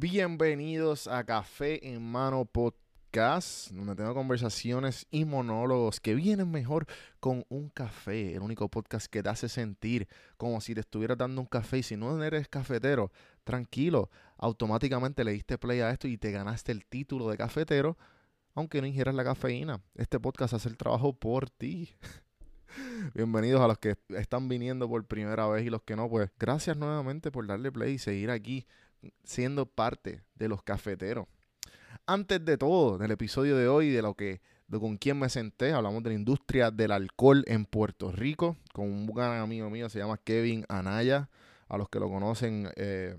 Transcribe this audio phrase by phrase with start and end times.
[0.00, 6.86] Bienvenidos a Café en Mano Podcast, donde tengo conversaciones y monólogos que vienen mejor
[7.18, 10.06] con un café, el único podcast que te hace sentir
[10.36, 13.10] como si te estuvieras dando un café y si no eres cafetero,
[13.42, 17.98] tranquilo, automáticamente le diste play a esto y te ganaste el título de cafetero,
[18.54, 19.82] aunque no ingieras la cafeína.
[19.96, 21.90] Este podcast hace el trabajo por ti.
[23.16, 26.76] Bienvenidos a los que están viniendo por primera vez y los que no, pues gracias
[26.76, 28.64] nuevamente por darle play y seguir aquí
[29.24, 31.26] siendo parte de los cafeteros.
[32.06, 35.72] Antes de todo, del episodio de hoy, de lo que de con quién me senté,
[35.72, 39.98] hablamos de la industria del alcohol en Puerto Rico, con un gran amigo mío, se
[39.98, 41.30] llama Kevin Anaya,
[41.68, 43.16] a los que lo conocen, eh,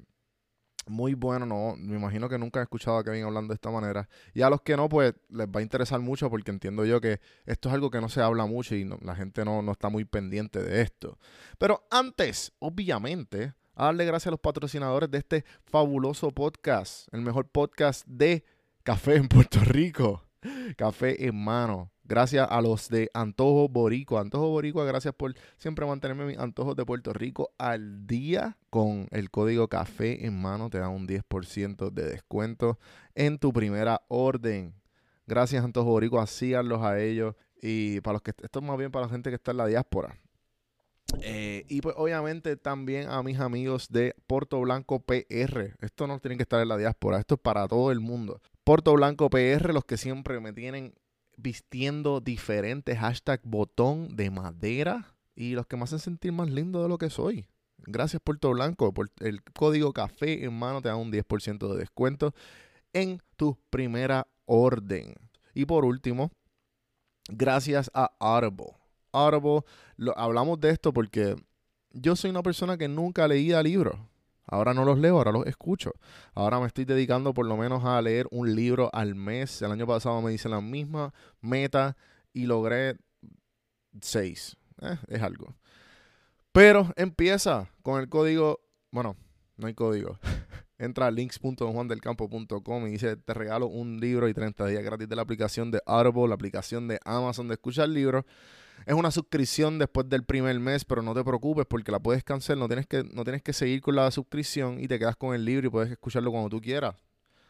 [0.89, 4.09] muy bueno, no, me imagino que nunca he escuchado a Kevin hablando de esta manera.
[4.33, 7.19] Y a los que no, pues les va a interesar mucho porque entiendo yo que
[7.45, 10.05] esto es algo que no se habla mucho y la gente no, no está muy
[10.05, 11.17] pendiente de esto.
[11.57, 17.47] Pero antes, obviamente, a darle gracias a los patrocinadores de este fabuloso podcast, el mejor
[17.47, 18.43] podcast de
[18.83, 20.25] café en Puerto Rico.
[20.75, 21.89] Café en mano.
[22.03, 24.19] Gracias a los de Antojo Boricua.
[24.19, 28.57] Antojo Boricua, gracias por siempre mantenerme mis antojos de Puerto Rico al día.
[28.69, 32.79] Con el código café en mano te da un 10% de descuento
[33.15, 34.73] en tu primera orden.
[35.25, 37.35] Gracias Antojo Boricua, síganlos a ellos.
[37.61, 39.67] Y para los que esto es más bien para la gente que está en la
[39.67, 40.17] diáspora.
[41.21, 45.75] Eh, y pues obviamente también a mis amigos de Puerto Blanco PR.
[45.81, 48.41] Esto no tiene que estar en la diáspora, esto es para todo el mundo.
[48.63, 50.93] Puerto Blanco PR, los que siempre me tienen
[51.37, 56.89] vistiendo diferentes hashtag botón de madera y los que me hacen sentir más lindo de
[56.89, 57.47] lo que soy.
[57.77, 62.33] Gracias Puerto Blanco, por el código café en mano te da un 10% de descuento
[62.93, 65.15] en tu primera orden.
[65.53, 66.31] Y por último,
[67.29, 68.11] gracias a
[69.25, 69.63] Audible.
[69.97, 71.35] Audible, hablamos de esto porque
[71.91, 73.95] yo soy una persona que nunca leía libros.
[74.51, 75.91] Ahora no los leo, ahora los escucho.
[76.33, 79.61] Ahora me estoy dedicando por lo menos a leer un libro al mes.
[79.61, 81.95] El año pasado me hice la misma meta
[82.33, 82.97] y logré
[84.01, 84.57] seis.
[84.81, 85.55] Eh, es algo.
[86.51, 89.15] Pero empieza con el código, bueno,
[89.57, 90.17] no hay código.
[90.79, 95.21] Entra a links.juandelcampo.com y dice, te regalo un libro y 30 días gratis de la
[95.21, 98.25] aplicación de Audible, la aplicación de Amazon de escuchar libros.
[98.85, 102.59] Es una suscripción después del primer mes, pero no te preocupes porque la puedes cancelar.
[102.59, 105.45] No tienes que, no tienes que seguir con la suscripción y te quedas con el
[105.45, 106.95] libro y puedes escucharlo cuando tú quieras.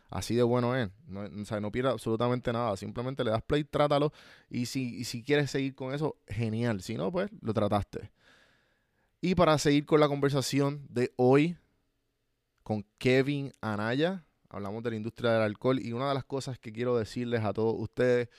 [0.09, 0.89] Así de bueno es.
[1.07, 2.75] No, o sea, no pierdas absolutamente nada.
[2.77, 4.11] Simplemente le das play, trátalo.
[4.49, 6.81] Y si, y si quieres seguir con eso, genial.
[6.81, 8.11] Si no, pues lo trataste.
[9.21, 11.57] Y para seguir con la conversación de hoy
[12.63, 15.79] con Kevin Anaya, hablamos de la industria del alcohol.
[15.79, 18.29] Y una de las cosas que quiero decirles a todos ustedes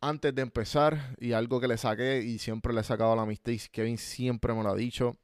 [0.00, 3.22] antes de empezar, y algo que le saqué y siempre le he sacado a la
[3.22, 5.16] amistad, y Kevin siempre me lo ha dicho,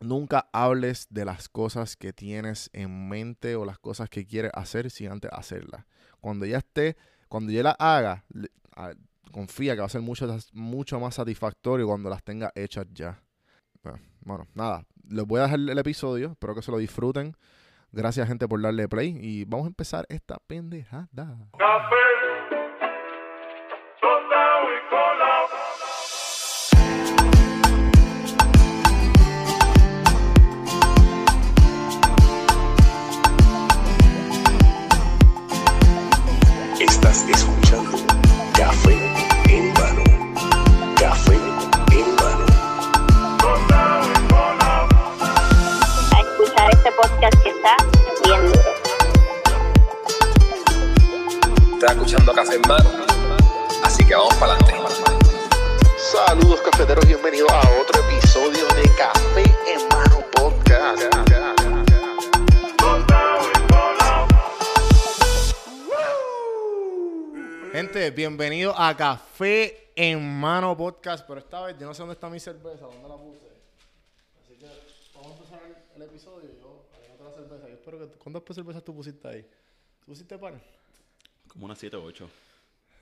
[0.00, 4.90] nunca hables de las cosas que tienes en mente o las cosas que quieres hacer
[4.90, 5.84] sin antes hacerlas.
[6.20, 6.96] Cuando ya esté,
[7.28, 8.24] cuando ya las haga,
[9.30, 13.22] confía que va a ser mucho, mucho más satisfactorio cuando las tenga hechas ya.
[14.20, 17.36] Bueno, nada, les voy a dejar el episodio, espero que se lo disfruten.
[17.90, 21.36] Gracias gente por darle play y vamos a empezar esta pendejada.
[51.82, 52.90] Estás escuchando Café en Mano,
[53.82, 54.72] así que vamos para adelante.
[55.98, 61.02] Saludos cafeteros, bienvenidos a otro episodio de Café en Mano Podcast.
[67.72, 72.30] Gente, bienvenido a Café en Mano Podcast, pero esta vez yo no sé dónde está
[72.30, 73.40] mi cerveza, dónde la puse.
[74.40, 74.66] Así que
[75.16, 75.60] vamos a empezar
[75.96, 76.48] el episodio.
[76.60, 77.66] Yo, otra cerveza.
[77.66, 78.06] Yo espero que.
[78.18, 79.42] ¿Cuántas cervezas tú pusiste ahí?
[79.42, 80.81] ¿Tú pusiste par?
[81.52, 82.30] Como unas 7 o 8.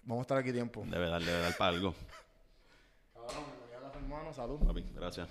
[0.02, 0.85] Vamos a estar aquí tiempo.
[0.85, 1.94] Debe dar, debe dar para algo.
[3.14, 4.58] Cabrón, me voy a hermano, salud.
[4.67, 5.29] Papi, gracias.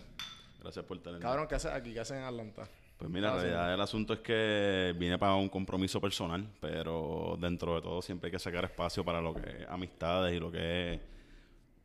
[0.62, 1.22] Gracias por tenerme.
[1.22, 1.94] Cabrón, ¿qué haces aquí?
[1.94, 2.68] ¿Qué haces en Atlanta?
[2.98, 7.76] Pues mira, en realidad el asunto es que vine para un compromiso personal, pero dentro
[7.76, 10.94] de todo siempre hay que sacar espacio para lo que es amistades y lo que
[10.94, 11.02] es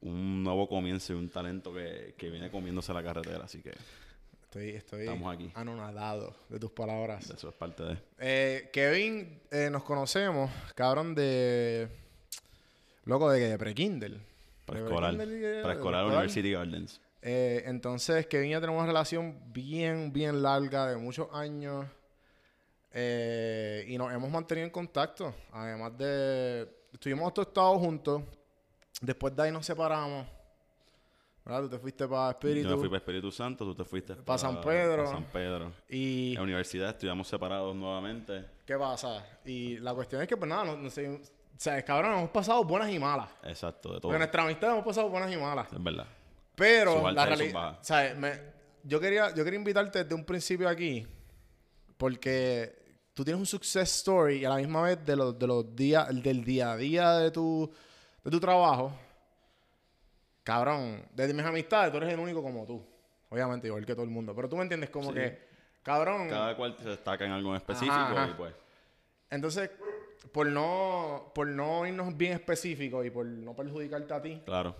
[0.02, 3.72] un nuevo comienzo y un talento que, que viene comiéndose la carretera, así que
[4.54, 5.50] Estoy, estoy aquí.
[5.56, 7.28] anonadado de tus palabras.
[7.28, 7.98] Eso es parte de.
[8.20, 11.88] Eh, Kevin, eh, nos conocemos, cabrón, de.
[13.04, 14.20] Loco de, pre-Kindle.
[14.64, 15.16] Preescolar.
[15.16, 17.00] Preescolar University Gardens.
[17.20, 21.86] Eh, entonces, Kevin ya tenemos una relación bien, bien larga, de muchos años.
[22.92, 25.34] Eh, y nos hemos mantenido en contacto.
[25.50, 26.68] Además de...
[26.92, 28.22] Estuvimos todos estados juntos.
[29.00, 30.28] Después de ahí nos separamos.
[31.44, 31.62] ¿Verdad?
[31.62, 32.68] Tú te fuiste para Espíritu.
[32.68, 35.04] Yo me fui para Espíritu Santo, tú te fuiste Pa' San Pedro.
[35.04, 35.72] pa' San Pedro.
[35.90, 36.30] Y...
[36.30, 38.46] En la universidad estudiamos separados nuevamente.
[38.64, 39.24] ¿Qué pasa?
[39.44, 41.08] Y la cuestión es que, pues nada, no, no sé...
[41.08, 41.20] O
[41.56, 43.28] sea, cabrón, hemos pasado buenas y malas.
[43.44, 44.12] Exacto, de todo.
[44.12, 45.72] En nuestra amistad hemos pasado buenas y malas.
[45.72, 46.06] Es verdad.
[46.56, 47.78] Pero la realidad.
[47.82, 48.16] ¿sabes?
[48.16, 48.40] Me-
[48.82, 51.06] yo quería, yo quería invitarte desde un principio aquí
[51.96, 52.74] porque
[53.14, 56.08] tú tienes un success story y a la misma vez de los, de los días,
[56.22, 57.70] del día a día de tu,
[58.24, 58.92] de tu trabajo.
[60.44, 62.84] Cabrón, desde mis amistades tú eres el único como tú.
[63.30, 64.34] Obviamente, igual que todo el mundo.
[64.36, 65.14] Pero tú me entiendes como Sí.
[65.14, 65.38] que,
[65.82, 66.28] cabrón.
[66.28, 68.30] Cada cual se destaca en algo específico Ajá, ajá.
[68.30, 68.54] y pues...
[69.30, 69.70] Entonces,
[70.30, 74.76] por no, por no irnos bien específicos y por no perjudicarte a ti, Claro.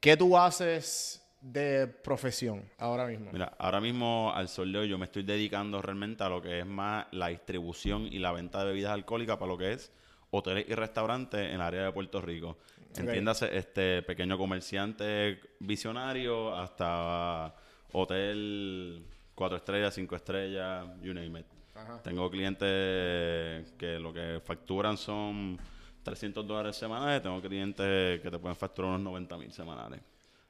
[0.00, 3.30] ¿qué tú haces de profesión ahora mismo?
[3.32, 6.58] Mira, ahora mismo al sol de hoy yo me estoy dedicando realmente a lo que
[6.58, 9.92] es más la distribución y la venta de bebidas alcohólicas para lo que es
[10.34, 12.58] hoteles y restaurantes en el área de Puerto Rico.
[12.96, 17.54] Entiéndase, este pequeño comerciante visionario hasta
[17.92, 19.04] hotel
[19.34, 21.46] cuatro estrellas, cinco estrellas, you name it.
[21.74, 22.00] Ajá.
[22.02, 25.58] Tengo clientes que lo que facturan son
[26.04, 27.22] 300 dólares semanales.
[27.22, 30.00] Tengo clientes que te pueden facturar unos 90 mil semanales.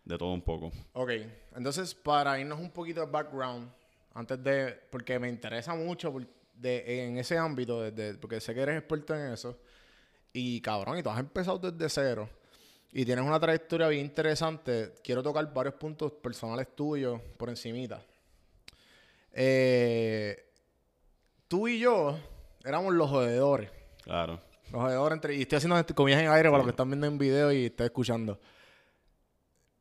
[0.04, 0.70] De todo un poco.
[0.92, 1.12] Ok,
[1.56, 3.70] entonces para irnos un poquito de background,
[4.12, 6.14] antes de, porque me interesa mucho
[6.54, 9.58] de, en ese ámbito, desde, porque sé que eres experto en eso,
[10.34, 12.28] y cabrón, y tú has empezado desde cero,
[12.92, 18.02] y tienes una trayectoria bien interesante, quiero tocar varios puntos personales tuyos por encimita.
[19.32, 20.44] Eh,
[21.48, 22.18] tú y yo
[22.64, 23.70] éramos los jodedores.
[24.02, 24.40] Claro.
[24.70, 25.34] Los jodedores entre...
[25.36, 27.66] Y estoy haciendo este- comillas en aire para los que están viendo en video y
[27.66, 28.40] están escuchando.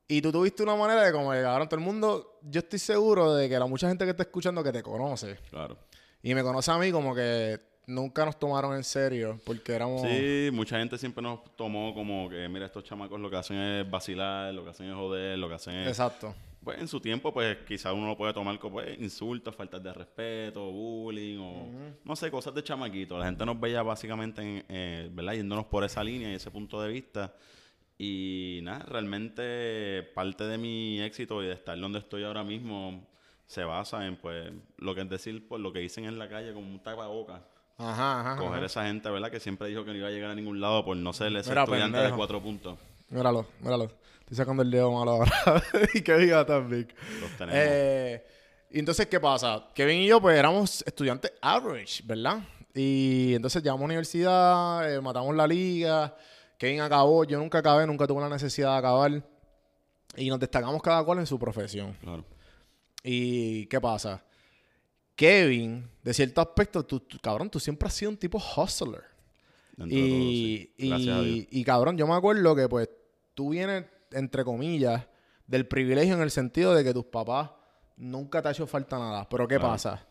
[0.08, 2.40] Y tú tuviste una manera de como cabrón, todo el mundo...
[2.44, 5.38] Yo estoy seguro de que la mucha gente que está escuchando que te conoce.
[5.50, 5.78] Claro.
[6.22, 10.02] Y me conoce a mí como que nunca nos tomaron en serio porque éramos...
[10.02, 13.90] Sí, mucha gente siempre nos tomó como que, mira, estos chamacos lo que hacen es
[13.90, 15.88] vacilar, lo que hacen es joder, lo que hacen es...
[15.88, 16.34] Exacto.
[16.64, 19.94] Pues en su tiempo, pues quizás uno lo puede tomar como pues, insultos, faltas de
[19.94, 21.68] respeto, bullying o
[22.06, 23.18] no sé, cosas de chamaquito.
[23.18, 25.34] La gente nos veía básicamente, en, eh, ¿verdad?
[25.34, 27.34] Yéndonos por esa línea y ese punto de vista.
[27.98, 33.08] Y nada, realmente parte de mi éxito y de estar donde estoy ahora mismo
[33.46, 36.54] se basa en, pues, lo que es decir, pues, lo que dicen en la calle
[36.54, 37.42] como un tapabocas.
[37.84, 38.36] Ajá, ajá.
[38.38, 38.66] Coger ajá.
[38.66, 39.30] esa gente, ¿verdad?
[39.30, 41.50] Que siempre dijo que no iba a llegar a ningún lado por no ser ese
[41.50, 42.78] Mira, estudiante de cuatro puntos.
[43.10, 43.92] Míralo, míralo.
[44.22, 45.32] Estoy sacando el dedo malo ahora.
[45.94, 46.88] y que diga tan big.
[47.20, 47.54] Los tenemos.
[47.56, 48.26] Eh,
[48.72, 49.68] entonces, ¿qué pasa?
[49.76, 52.40] Kevin y yo, pues, éramos estudiantes average, ¿verdad?
[52.74, 56.16] Y entonces llegamos a la universidad, eh, matamos la liga.
[56.58, 59.24] Kevin acabó, yo nunca acabé, nunca tuve la necesidad de acabar.
[60.16, 61.96] Y nos destacamos cada cual en su profesión.
[62.02, 62.24] Claro.
[63.04, 64.24] ¿Y qué pasa?
[65.16, 69.04] Kevin, de cierto aspecto, tú, tú- cabrón, tú siempre has sido un tipo hustler.
[69.76, 70.74] De todo, Y, sí.
[70.78, 71.48] y- Gracias a Dios.
[71.50, 72.90] y, cabrón, yo me acuerdo que pues
[73.34, 75.06] tú vienes, entre comillas,
[75.48, 77.50] del privilegio en el sentido de que tus papás
[77.98, 79.28] nunca te ha hecho falta nada.
[79.30, 79.74] Pero ¿qué Claro.
[79.74, 80.06] pasa?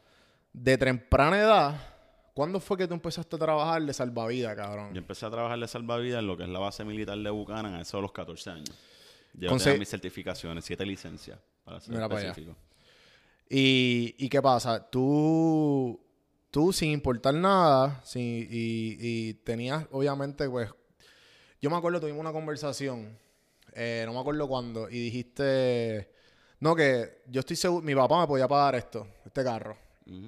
[0.52, 1.80] De temprana edad,
[2.34, 4.92] ¿cuándo fue que tú empezaste a trabajar de salvavidas, cabrón?
[4.92, 7.74] Yo empecé a trabajar de salvavidas en lo que es la base militar de Buchanan
[7.74, 8.70] a eso de los 14 años.
[9.34, 12.34] Yo tenía mis certificaciones, siete licencias, para ser Mira para allá.
[13.54, 14.88] Y, ¿y qué pasa?
[14.88, 16.00] Tú,
[16.50, 20.70] tú sin importar nada, sin, y, y tenías, obviamente, pues,
[21.60, 23.18] yo me acuerdo, tuvimos una conversación,
[23.74, 26.10] eh, no me acuerdo cuándo, y dijiste,
[26.60, 29.76] no, que yo estoy seguro, mi papá me podía pagar esto, este carro,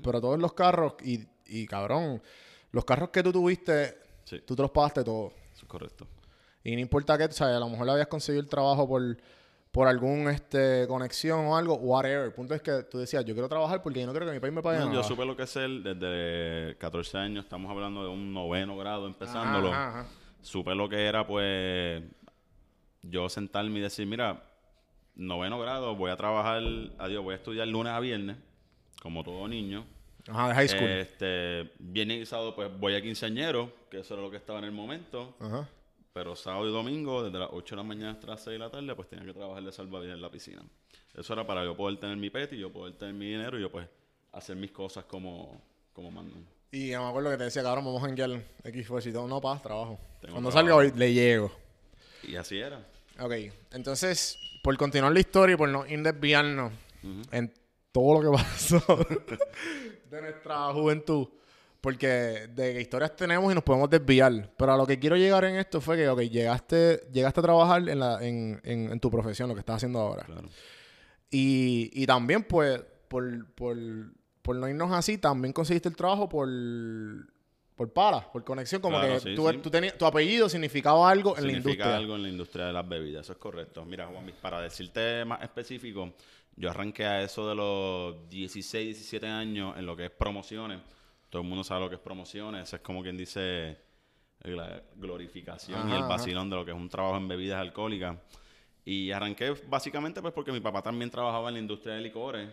[0.02, 2.23] pero todos los carros, y, y cabrón,
[2.73, 5.33] los carros que tú tuviste, Sí, tú te los pagaste todos.
[5.54, 6.07] eso es correcto.
[6.62, 7.57] Y no importa que, ¿sabes?
[7.57, 9.02] A lo mejor le habías conseguido el trabajo por,
[9.75, 12.26] por algún este, conexión o algo, whatever.
[12.26, 14.38] El punto es que tú decías, yo quiero trabajar porque yo no quiero que mi
[14.38, 14.97] país me pague No, nada.
[14.99, 19.09] yo supe lo que es el desde 14 años, estamos hablando de un noveno grado
[19.09, 19.73] empezándolo.
[19.73, 20.07] Ajá.
[20.43, 22.04] Supe lo que era, pues,
[23.02, 24.45] yo sentarme y decir, mira,
[25.16, 26.62] noveno grado, voy a trabajar,
[26.99, 28.37] adiós, voy a estudiar lunes a viernes,
[29.02, 29.85] como todo niño.
[30.28, 30.88] Ajá, de high school.
[30.88, 34.66] Este, viernes y sábado, pues voy a quinceañero, que eso era lo que estaba en
[34.66, 35.35] el momento.
[35.40, 35.69] Ajá.
[36.14, 38.71] Pero sábado y domingo, desde las 8 de la mañana hasta las 6 de la
[38.71, 40.62] tarde, pues tenía que trabajar de salvavidas en la piscina.
[41.12, 43.62] Eso era para yo poder tener mi pet y yo poder tener mi dinero y
[43.62, 43.88] yo, pues,
[44.30, 45.61] hacer mis cosas como,
[45.92, 46.47] como mandan.
[46.71, 48.30] Y me acuerdo que te decía, cabrón, vamos a janguear
[48.62, 49.26] X fue y todo.
[49.26, 49.99] No, paz, trabajo.
[50.21, 50.52] Tengo Cuando trabajo.
[50.52, 51.50] salga hoy, le llego.
[52.23, 52.78] Y así era.
[53.18, 53.33] Ok,
[53.73, 57.23] entonces, por continuar la historia y por no ir desviarnos Ujú.
[57.33, 57.52] en
[57.90, 58.78] todo lo que pasó
[60.11, 61.26] de nuestra juventud,
[61.85, 65.57] porque de historias tenemos y nos podemos desviar, pero a lo que quiero llegar en
[65.57, 69.49] esto fue que, ok, llegaste, llegaste a trabajar en, la, en, en, en tu profesión,
[69.50, 70.25] lo que estás haciendo ahora.
[70.25, 70.49] Claro.
[71.31, 73.76] Y, y también, pues, por, por,
[74.41, 76.49] por no irnos así, también conseguiste el trabajo por,
[77.76, 78.81] por para, por conexión.
[78.81, 79.59] Como Claro, que sí, tú- sí.
[79.59, 81.97] tú tenías- tu apellido significaba algo en la Significa industria.
[81.97, 83.85] algo en la industria de las bebidas, eso es correcto.
[83.85, 86.14] Mira, Juan, para decirte más específico,
[86.57, 90.81] yo arranqué a eso de los 16, 17 años en lo que es promociones.
[91.35, 93.76] Todo el mundo sabe lo que es promociones, eso es como quien dice
[94.45, 96.07] la glorificación y el ajá.
[96.07, 98.19] vacilón de lo que es un trabajo en bebidas alcohólicas.
[98.85, 102.50] Y arranqué básicamente pues porque mi papá también trabajaba en la industria de licores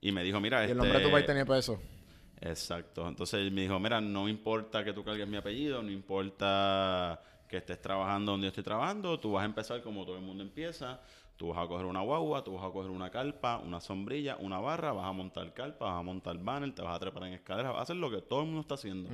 [0.00, 1.80] y me dijo, mira, Y el este, nombre de tu país tenía peso.
[2.40, 3.06] Exacto.
[3.06, 7.58] Entonces él me dijo, mira, no importa que tú cargues mi apellido, no importa que
[7.58, 11.00] estés trabajando donde yo estoy trabajando, tú vas a empezar como todo el mundo empieza,
[11.36, 14.60] tú vas a coger una guagua, tú vas a coger una carpa, una sombrilla, una
[14.60, 17.72] barra, vas a montar carpa, vas a montar banner, te vas a trepar en escaleras,
[17.72, 19.10] vas a hacer lo que todo el mundo está haciendo.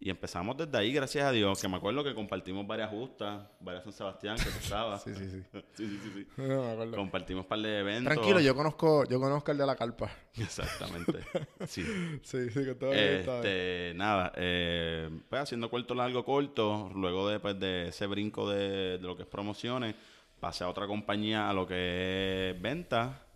[0.00, 3.84] Y empezamos desde ahí, gracias a Dios, que me acuerdo que compartimos varias justas, varias
[3.84, 5.02] San Sebastián, que tú estabas.
[5.02, 5.42] Sí, sí, sí.
[5.72, 6.26] sí, sí, sí, sí.
[6.42, 6.96] No me acuerdo.
[6.96, 8.12] Compartimos un par de eventos.
[8.12, 10.10] Tranquilo, yo conozco, yo conozco el de la carpa.
[10.36, 11.20] Exactamente.
[11.66, 11.84] Sí.
[12.22, 12.92] Sí, sí, que todo.
[12.92, 18.98] Este, nada, eh, pues haciendo corto, largo, corto, luego de, pues, de ese brinco de,
[18.98, 19.94] de lo que es promociones,
[20.40, 23.26] pasé a otra compañía a lo que es venta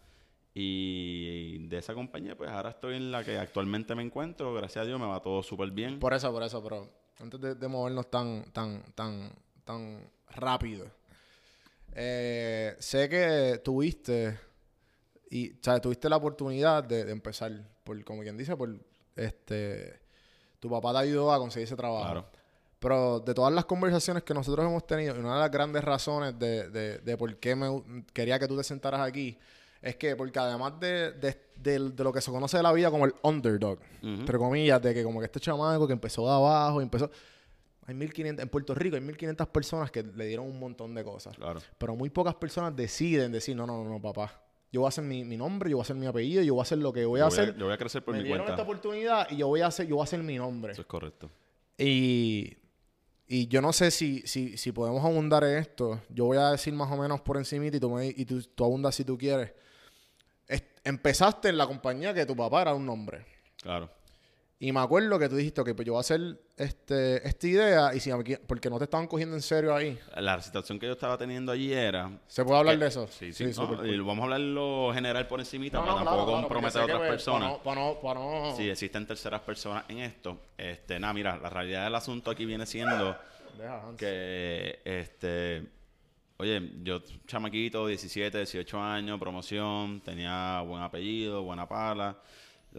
[0.54, 4.86] y de esa compañía pues ahora estoy en la que actualmente me encuentro, gracias a
[4.86, 5.98] Dios me va todo súper bien.
[5.98, 9.32] Por eso, por eso, pero antes de, de movernos tan, tan, tan,
[9.64, 10.90] tan rápido.
[11.92, 14.38] eh, sé que tuviste
[15.30, 17.52] y, o sea, tuviste la oportunidad de, de empezar,
[17.84, 18.70] por, como quien dice, por
[19.16, 20.00] este,
[20.58, 22.04] tu papá te ayudó a conseguir ese trabajo.
[22.04, 22.30] Claro.
[22.78, 26.38] Pero de todas las conversaciones que nosotros hemos tenido, y una de las grandes razones
[26.38, 29.36] de, de- de por qué me quería que tú te sentaras aquí,
[29.82, 33.14] es que porque además de, de- lo que se conoce de la vida como el
[33.22, 34.06] underdog, Ujú.
[34.08, 37.10] entre comillas, de que como que este chamaco que empezó de abajo, y empezó...
[37.86, 41.34] Hay 1500, en Puerto Rico hay 1500 personas que le dieron un montón de cosas.
[41.36, 41.60] Claro.
[41.78, 44.40] Pero muy pocas personas deciden decir, no, no, no, no, papá.
[44.70, 46.60] Yo voy a hacer mi, mi nombre, yo voy a hacer mi apellido, yo voy
[46.60, 47.56] a hacer lo que voy a Yo hacer.
[47.56, 48.52] yo voy a crecer por me mi dieron cuenta.
[48.60, 50.72] esta oportunidad y yo voy a hacer, yo voy a hacer mi nombre.
[50.72, 51.30] Eso es correcto.
[51.78, 52.58] Y,
[53.28, 56.00] y yo no sé si, si, si podemos abundar en esto.
[56.08, 59.04] Yo voy a decir más o menos por encima y tú, y tú, abundas si
[59.04, 59.52] tú quieres.
[60.46, 63.26] Es- empezaste en la compañía que tu papá era un nombre.
[63.60, 63.90] Claro.
[64.60, 66.20] Y me acuerdo que tú dijiste, ok, pues yo voy a hacer
[66.56, 68.10] este, esta idea y si
[68.44, 69.96] porque no te estaban cogiendo en serio ahí.
[70.16, 73.06] La situación que yo estaba teniendo allí era ¿Se puede hablar que- de eso?
[73.06, 73.52] Sí, sí.
[73.56, 73.88] no, cool.
[73.88, 76.84] y vamos a hablar lo general por encimita No, para no, tampoco claro, comprometer a
[76.84, 77.52] otras pues, personas.
[77.58, 81.36] Para no, para no, para no- Si existen terceras personas en esto, este, nada, mira,
[81.38, 83.16] la realidad del asunto aquí viene siendo
[83.56, 85.68] Deja, que, este,
[86.38, 92.18] oye, yo chamaquito, 17, 18 años, promoción, tenía buen apellido, buena pala.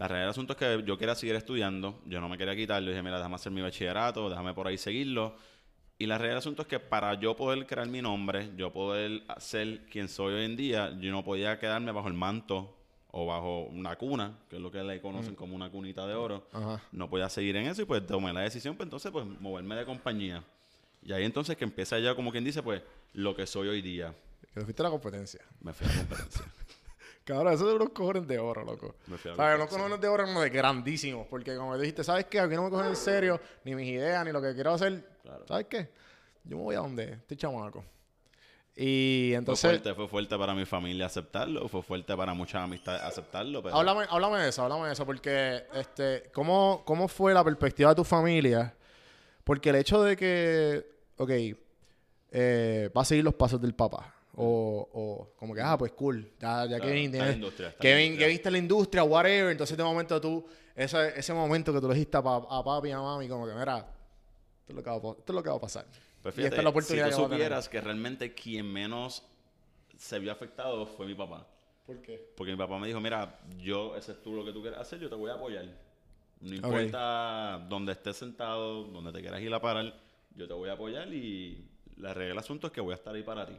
[0.00, 2.82] La realidad del asunto es que yo quería seguir estudiando, yo no me quería quitar,
[2.82, 5.36] yo dije, mira, déjame hacer mi bachillerato, déjame por ahí seguirlo.
[5.98, 9.24] Y la realidad del asunto es que para yo poder crear mi nombre, yo poder
[9.36, 12.74] ser quien soy hoy en día, yo no podía quedarme bajo el manto
[13.10, 16.46] o bajo una cuna, que es lo que le conocen como una cunita de oro.
[16.50, 16.80] Ajá.
[16.92, 19.84] No podía seguir en eso y pues tomé la decisión, pues entonces pues moverme de
[19.84, 20.42] compañía.
[21.02, 22.80] Y ahí entonces que empieza ya como quien dice, pues
[23.12, 24.14] lo que soy hoy día.
[24.54, 25.42] Que fuiste a la competencia.
[25.60, 26.44] Me fui a la competencia.
[27.30, 28.96] Cabrón, eso de unos cojones de oro, loco.
[29.06, 29.56] Me fui a la ¿Sabes?
[29.56, 31.26] Unos cojones de oro no de grandísimos.
[31.28, 32.40] Porque como dijiste, ¿sabes qué?
[32.40, 35.04] Aquí no me cogen en serio ni mis ideas, ni lo que quiero hacer.
[35.22, 35.46] Claro.
[35.46, 35.90] ¿Sabes qué?
[36.42, 37.84] Yo me voy a donde este chamaco.
[38.74, 43.02] Y Fue entonces, fuerte, fue fuerte para mi familia aceptarlo, fue fuerte para muchas amistades
[43.02, 45.04] aceptarlo, pero háblame, háblame de eso, háblame de eso.
[45.04, 48.74] Porque, este, ¿cómo, ¿cómo fue la perspectiva de tu familia?
[49.44, 51.30] Porque el hecho de que, ok,
[52.30, 54.14] eh, va a seguir los pasos del papá.
[54.42, 56.32] O, o como que, ah, pues cool.
[56.40, 57.26] Ya, ya Kevin tiene.
[57.26, 58.26] la industria, Kevin, industria.
[58.26, 59.50] Kevin está en la industria, whatever.
[59.50, 62.92] Entonces, de momento tú, ese, ese momento que tú le dijiste a, a papi y
[62.92, 65.56] a mami, como que, mira, esto es lo que va esto es lo que va
[65.56, 65.84] a pasar.
[66.22, 67.38] Pues y esta fíjate, es la oportunidad si que tú tener.
[67.38, 69.22] supieras que realmente quien menos
[69.98, 71.46] se vio afectado fue mi papá.
[71.86, 72.32] ¿Por qué?
[72.36, 74.98] Porque mi papá me dijo, mira, yo, ese es tú lo que tú quieres hacer,
[75.00, 75.66] yo te voy a apoyar.
[76.40, 79.92] No importa dónde estés sentado, donde te quieras ir a parar,
[80.34, 83.14] yo te voy a apoyar y la regla del asunto es que voy a estar
[83.14, 83.56] ahí para ti.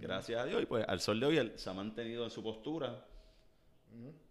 [0.00, 0.62] Gracias a Dios.
[0.62, 3.06] Y pues al sol de hoy él se ha mantenido en su postura.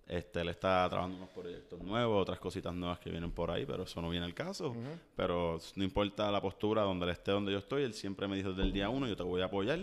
[0.08, 3.84] Este, él está trabajando unos proyectos nuevos, otras cositas nuevas que vienen por ahí, pero
[3.84, 4.76] eso no viene al caso.
[5.16, 8.50] Pero no importa la postura donde él esté, donde yo estoy, él siempre me dijo
[8.50, 9.80] desde el día uno, yo te voy a apoyar.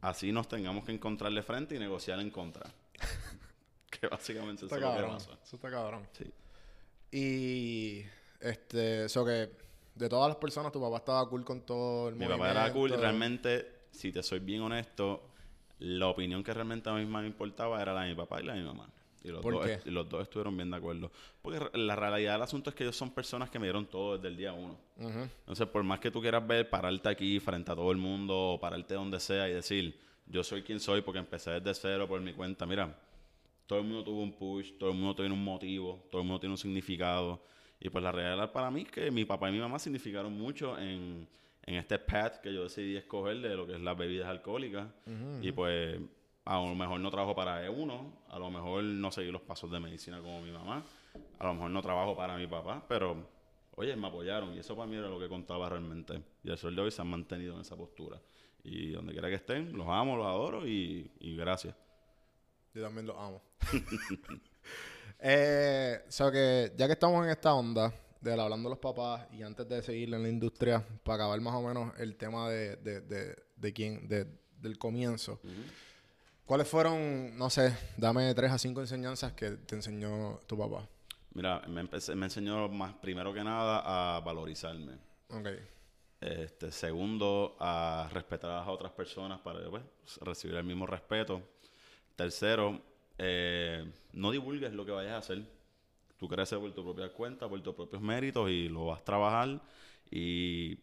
[0.00, 2.68] Así nos tengamos que encontrarle frente y negociar en contra.
[3.90, 5.16] que básicamente Está eso es lo que.
[5.16, 6.08] Eso está cabrón.
[6.12, 6.32] Sí.
[7.12, 8.04] Y,
[8.40, 9.50] este, eso que,
[9.94, 12.90] de todas las personas, tu papá estaba cool con todo el Mi papá era cool
[12.90, 15.22] y realmente, si te soy bien honesto,
[15.78, 18.44] la opinión que realmente a mí más me importaba era la de mi papá y
[18.44, 18.88] la de mi mamá.
[19.24, 19.80] Y los, ¿Por dos, qué?
[19.84, 21.12] y los dos estuvieron bien de acuerdo.
[21.40, 24.28] Porque la realidad del asunto es que ellos son personas que me dieron todo desde
[24.28, 24.76] el día uno.
[24.98, 28.60] Entonces, por más que tú quieras ver, pararte aquí frente a todo el mundo, o
[28.60, 29.96] pararte donde sea y decir,
[30.26, 32.98] yo soy quien soy porque empecé desde cero por mi cuenta, mira,
[33.66, 36.40] todo el mundo tuvo un push, todo el mundo tiene un motivo, todo el mundo
[36.40, 37.44] tiene un significado.
[37.78, 40.76] Y pues la realidad para mí es que mi papá y mi mamá significaron mucho
[40.78, 41.28] en,
[41.64, 44.88] en este path que yo decidí escoger de lo que es las bebidas alcohólicas.
[45.40, 46.00] Y pues
[46.44, 49.78] a lo mejor no trabajo para uno, a lo mejor no seguí los pasos de
[49.78, 50.84] medicina como mi mamá,
[51.38, 53.16] a lo mejor no trabajo para mi papá, pero
[53.76, 56.20] oye, me apoyaron y eso para mí era lo que contaba realmente.
[56.42, 58.20] Y el sol de hoy se han mantenido en esa postura.
[58.64, 61.74] Y donde quiera que estén, los amo, los adoro y, y gracias.
[62.74, 63.42] Yo también los amo.
[65.18, 67.92] eh, so que ya que estamos en esta onda
[68.22, 71.54] de hablando de los papás y antes de seguir en la industria, para acabar más
[71.54, 74.26] o menos el tema de, de, de, de quién, de,
[74.58, 75.40] del comienzo.
[76.46, 80.88] ¿Cuáles fueron, no sé, dame tres a cinco enseñanzas que te enseñó tu papá?
[81.34, 84.92] Mira, me, empecé- me enseñó más, primero que nada, a valorizarme.
[85.30, 85.48] Ok.
[86.20, 89.82] Este, segundo, a respetar a las otras personas para pues,
[90.20, 91.42] recibir el mismo respeto.
[92.14, 92.80] Tercero,
[93.18, 95.42] eh, no divulgues lo que vayas a hacer.
[96.22, 99.60] Tú creces por tu propia cuenta, por tus propios méritos y lo vas a trabajar.
[100.08, 100.76] Y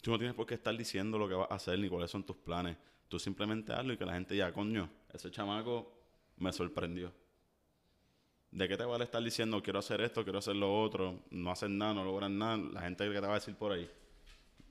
[0.00, 2.24] tú no tienes por qué estar diciendo lo que vas a hacer ni cuáles son
[2.24, 2.74] tus planes.
[3.06, 5.92] Tú simplemente hazlo y que la gente diga, coño, ese chamaco
[6.38, 7.12] me sorprendió.
[8.50, 11.20] ¿De qué te vale estar diciendo quiero hacer esto, quiero hacer lo otro?
[11.32, 12.56] No hacer nada, no lograr nada.
[12.56, 13.86] La gente que te va a decir por ahí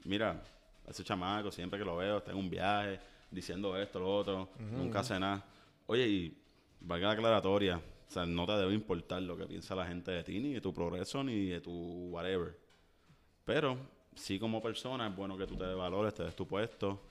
[0.03, 0.41] mira,
[0.87, 5.01] ese chamaco, siempre que lo veo, está en un viaje, diciendo esto, lo otro, nunca
[5.01, 5.45] hace nada.
[5.85, 6.37] Oye, y
[6.79, 10.23] valga la aclaratoria, o sea, no te debe importar lo que piensa la gente de
[10.23, 11.71] ti, ni de tu progreso, ni de tu
[12.09, 12.57] whatever.
[13.43, 13.77] Pero,
[14.15, 17.01] sí como persona, es bueno que tú te valores, te des tu puesto.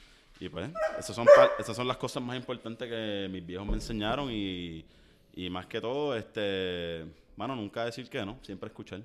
[0.40, 1.26] Y pues, esas son,
[1.58, 4.84] esas son las cosas más importantes que mis viejos me enseñaron y,
[5.34, 7.04] y más que todo, este,
[7.36, 9.02] mano, nunca decir que no, siempre escuchar.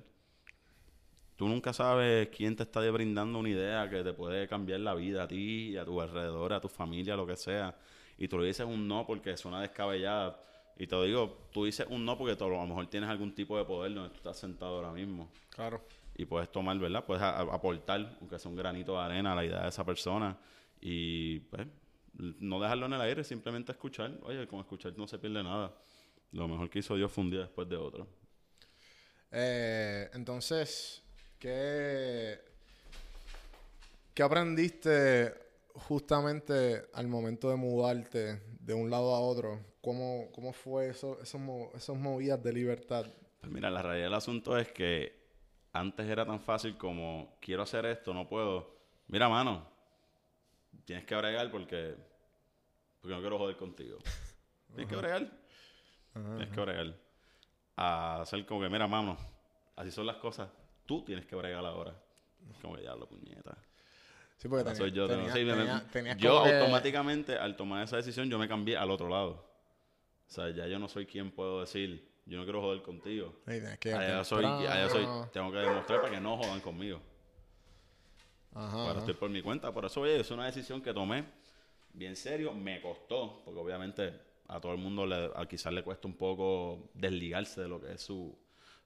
[1.36, 5.24] Tú nunca sabes quién te está brindando una idea que te puede cambiar la vida
[5.24, 7.76] a ti, a tu alrededor, a tu familia, lo que sea.
[8.16, 10.38] Y tú le dices un no porque suena descabellada.
[10.76, 13.34] Y te lo digo, tú dices un no porque tú a lo mejor tienes algún
[13.34, 15.28] tipo de poder donde tú estás sentado ahora mismo.
[15.50, 15.82] Claro.
[16.16, 17.04] Y puedes tomar, ¿verdad?
[17.04, 20.36] Puedes aportar, aunque sea un granito de arena, a la idea de esa persona.
[20.80, 21.66] Y pues,
[22.14, 24.18] no dejarlo en el aire, simplemente escuchar.
[24.24, 25.74] Oye, con escuchar no se pierde nada.
[26.32, 28.06] Lo mejor que hizo Dios fue un día después de otro.
[29.30, 31.02] Eh, entonces,
[31.38, 32.40] ¿qué,
[34.14, 35.34] ¿qué aprendiste
[35.74, 39.71] justamente al momento de mudarte de un lado a otro?
[39.82, 41.40] ¿Cómo, cómo fue eso, esos,
[41.74, 43.04] esos movidas de libertad?
[43.40, 45.20] Pues mira, la realidad del asunto es que
[45.72, 48.76] antes era tan fácil como quiero hacer esto, no puedo.
[49.08, 49.68] Mira, mano,
[50.84, 51.96] tienes que bregar porque,
[53.00, 53.98] porque no quiero joder contigo.
[54.74, 55.30] Tienes que bregar.
[56.14, 56.94] Tienes que bregar.
[57.76, 59.18] A hacer como que, mira, mano,
[59.76, 60.48] así son las cosas.
[60.86, 61.94] Tú tienes que bregar ahora.
[62.62, 63.58] Como que ya la puñeta.
[64.38, 65.06] Sí, porque tenía- soy yo.
[65.08, 68.90] tenía- sí, me- tenía- tenías yo automáticamente, al tomar esa decisión, yo me cambié al
[68.90, 69.51] otro lado.
[70.28, 73.34] O sea, ya yo no soy quien puedo decir, yo no quiero joder contigo.
[73.80, 77.00] Que Allá soy, allá soy, tengo que demostrar para que no jodan conmigo.
[78.54, 79.00] Ajá, Ahora ajá.
[79.00, 79.72] estoy por mi cuenta.
[79.72, 81.24] Por eso, oye, es una decisión que tomé
[81.92, 82.52] bien serio.
[82.52, 84.12] Me costó, porque obviamente
[84.48, 87.92] a todo el mundo le, a quizás le cuesta un poco desligarse de lo que
[87.92, 88.36] es su,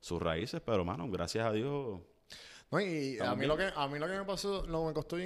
[0.01, 0.61] sus raíces.
[0.65, 2.01] Pero, mano, gracias a Dios.
[2.71, 5.17] No, y a mí, lo que, a mí lo que me pasó, lo me costó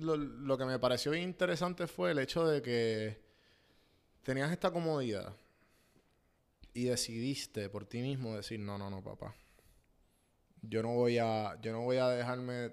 [0.00, 3.18] lo, lo que me pareció interesante fue el hecho de que
[4.22, 5.34] tenías esta comodidad
[6.74, 9.34] y decidiste por ti mismo decir, no, no, no, papá.
[10.62, 12.72] Yo no voy a, yo no voy a dejarme, o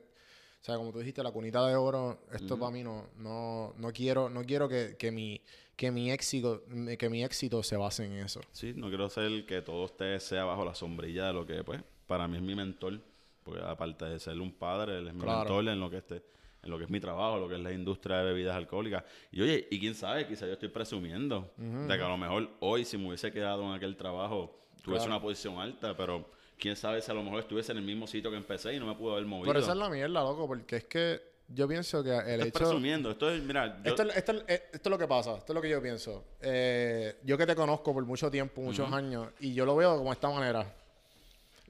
[0.61, 4.29] sea, como tú dijiste, la cunita de oro, esto para mí no, no, no quiero,
[4.29, 5.41] no quiero que, que mi,
[5.75, 6.63] que mi éxito,
[6.99, 8.41] que mi éxito se base en eso.
[8.51, 11.81] Sí, no quiero ser que todo usted sea bajo la sombrilla de lo que, pues,
[12.07, 12.99] para mí es mi mentor.
[13.43, 15.39] Porque aparte de ser un padre, él es mi Claro.
[15.39, 16.21] mentor en lo que este,
[16.63, 19.03] en lo que es mi trabajo, lo que es la industria de bebidas alcohólicas.
[19.31, 22.83] Y oye, y quién sabe, quizá yo estoy presumiendo de que a lo mejor hoy,
[22.85, 25.17] si me hubiese quedado en aquel trabajo, tuviese Claro.
[25.17, 28.31] una posición alta, pero quién sabe si a lo mejor estuviese en el mismo sitio
[28.31, 29.47] que empecé y no me pudo haber movido.
[29.47, 32.59] Pero esa es la mierda, loco, porque es que yo pienso que el Estás hecho...
[32.59, 33.11] presumiendo.
[33.11, 35.53] Esto es, mira, yo- Esto, es- esto, es- eh, esto es lo que pasa, esto
[35.53, 36.23] es lo que yo pienso.
[36.41, 40.09] Eh, yo que te conozco por mucho tiempo, muchos años, y yo lo veo como
[40.09, 40.73] de esta manera.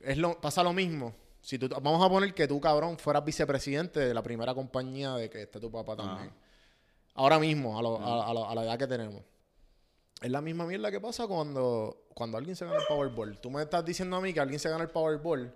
[0.03, 1.13] Es lo, pasa lo mismo.
[1.47, 5.29] Si tú, vamos a poner que tú, cabrón, fueras vicepresidente de la primera compañía de
[5.29, 6.29] que esté tu papá también.
[7.13, 9.21] Ahora mismo, a, lo- a- a lo- a la edad que tenemos.
[10.21, 13.39] Es la misma mierda que pasa cuando, cuando alguien se gana el Powerball.
[13.39, 15.53] Tú me estás diciendo a mí que alguien se gana el Powerball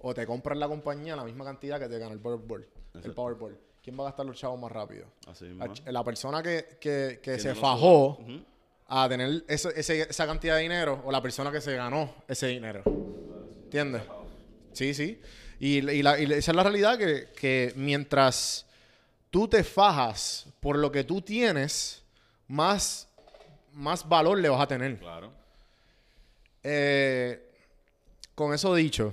[0.00, 2.66] o te compras la compañía la misma cantidad que te gana el Powerball.
[2.94, 3.14] El.
[3.14, 3.56] Powerball.
[3.80, 5.06] ¿Quién va a gastar los chavos más rápido?
[5.28, 5.46] así.
[5.86, 8.18] La, persona que, que, que Que se fajó
[8.88, 12.48] a tener ese- ese- esa cantidad de dinero o la persona que se ganó ese
[12.48, 12.82] dinero.
[13.64, 14.02] ¿Entiendes?
[14.78, 15.20] Sí, sí.
[15.58, 18.64] Y, y la- y esa es la realidad que, que mientras
[19.28, 22.04] tú te fajas por lo que tú tienes,
[22.46, 23.08] más,
[23.72, 24.96] más valor le vas a tener.
[25.00, 25.32] Claro.
[26.62, 27.50] Eh,
[28.36, 29.12] con eso dicho,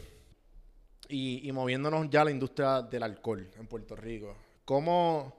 [1.10, 5.34] y, y moviéndonos ya a la industria del alcohol en Puerto Rico, ¿cómo,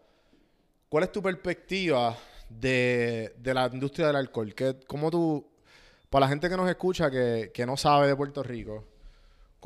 [0.88, 2.16] ¿cuál es tu perspectiva
[2.48, 4.52] de, de la industria del alcohol?
[4.56, 5.46] ¿Qué, ¿Cómo tú,
[6.10, 8.84] para la gente que nos escucha que, que no sabe de Puerto Rico,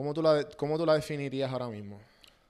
[0.01, 2.01] ¿cómo tú, la, ¿cómo tú la definirías ahora mismo?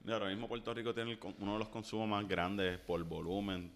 [0.04, 3.72] Mira, ahora mismo Puerto Rico tiene el uno de los consumos más grandes por volumen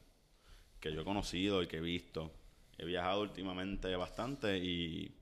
[0.79, 2.31] que yo he conocido y que he visto.
[2.79, 5.13] He viajado últimamente bastante y,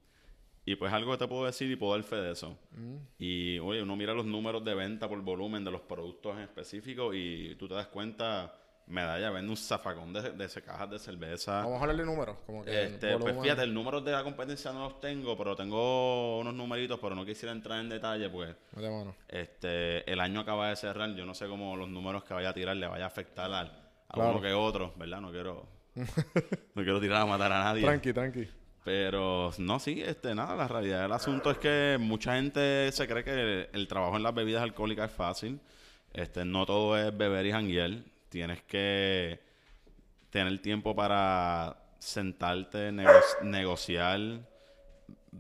[0.67, 2.59] y pues algo que te puedo decir y puedo dar fe de eso.
[3.19, 7.15] Y oye, uno mira los números de venta por volumen de los productos en específico
[7.15, 8.55] y tú te das cuenta,
[8.87, 11.63] Medalla vende un zafacón de, de cajas de cerveza.
[11.63, 12.37] Vamos a hablar de números.
[12.47, 16.39] Como que Este, pues fíjate, el número de la competencia no los tengo, pero tengo
[16.41, 19.15] unos numeritos, pero no quisiera entrar en detalle, pues Mete mano.
[19.29, 22.55] este, el año acaba de cerrar, yo no sé cómo los números que vaya a
[22.55, 23.69] tirar le vaya a afectar al-
[24.09, 24.31] a Claro.
[24.33, 25.21] uno que otro, ¿verdad?
[25.21, 27.83] No quiero, no quiero tirar a matar a nadie.
[27.83, 28.49] Tranqui, tranqui.
[28.85, 33.23] Pero no, sí, este, nada, la realidad del asunto es que mucha gente se cree
[33.23, 35.61] que el, trabajo en las bebidas alcohólicas es fácil.
[36.13, 37.91] Este, no todo es beber y janguear.
[38.33, 39.41] Tienes que
[40.31, 43.11] tener tiempo para sentarte, nego-
[43.43, 44.41] negociar,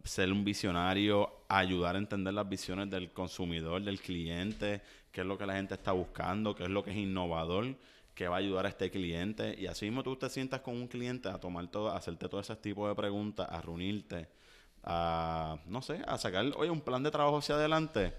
[0.04, 5.38] ser un visionario, ayudar a entender las visiones del consumidor, del cliente, qué es lo
[5.38, 7.74] que la gente está buscando, qué es lo que es innovador,
[8.14, 9.54] qué va a ayudar a este cliente.
[9.58, 12.42] Y así mismo tú te sientas con un cliente a tomar todo, a hacerte todo
[12.42, 14.28] ese tipo de preguntas, a reunirte,
[14.84, 18.12] a, no sé, a sacar, oye, un plan de trabajo hacia adelante.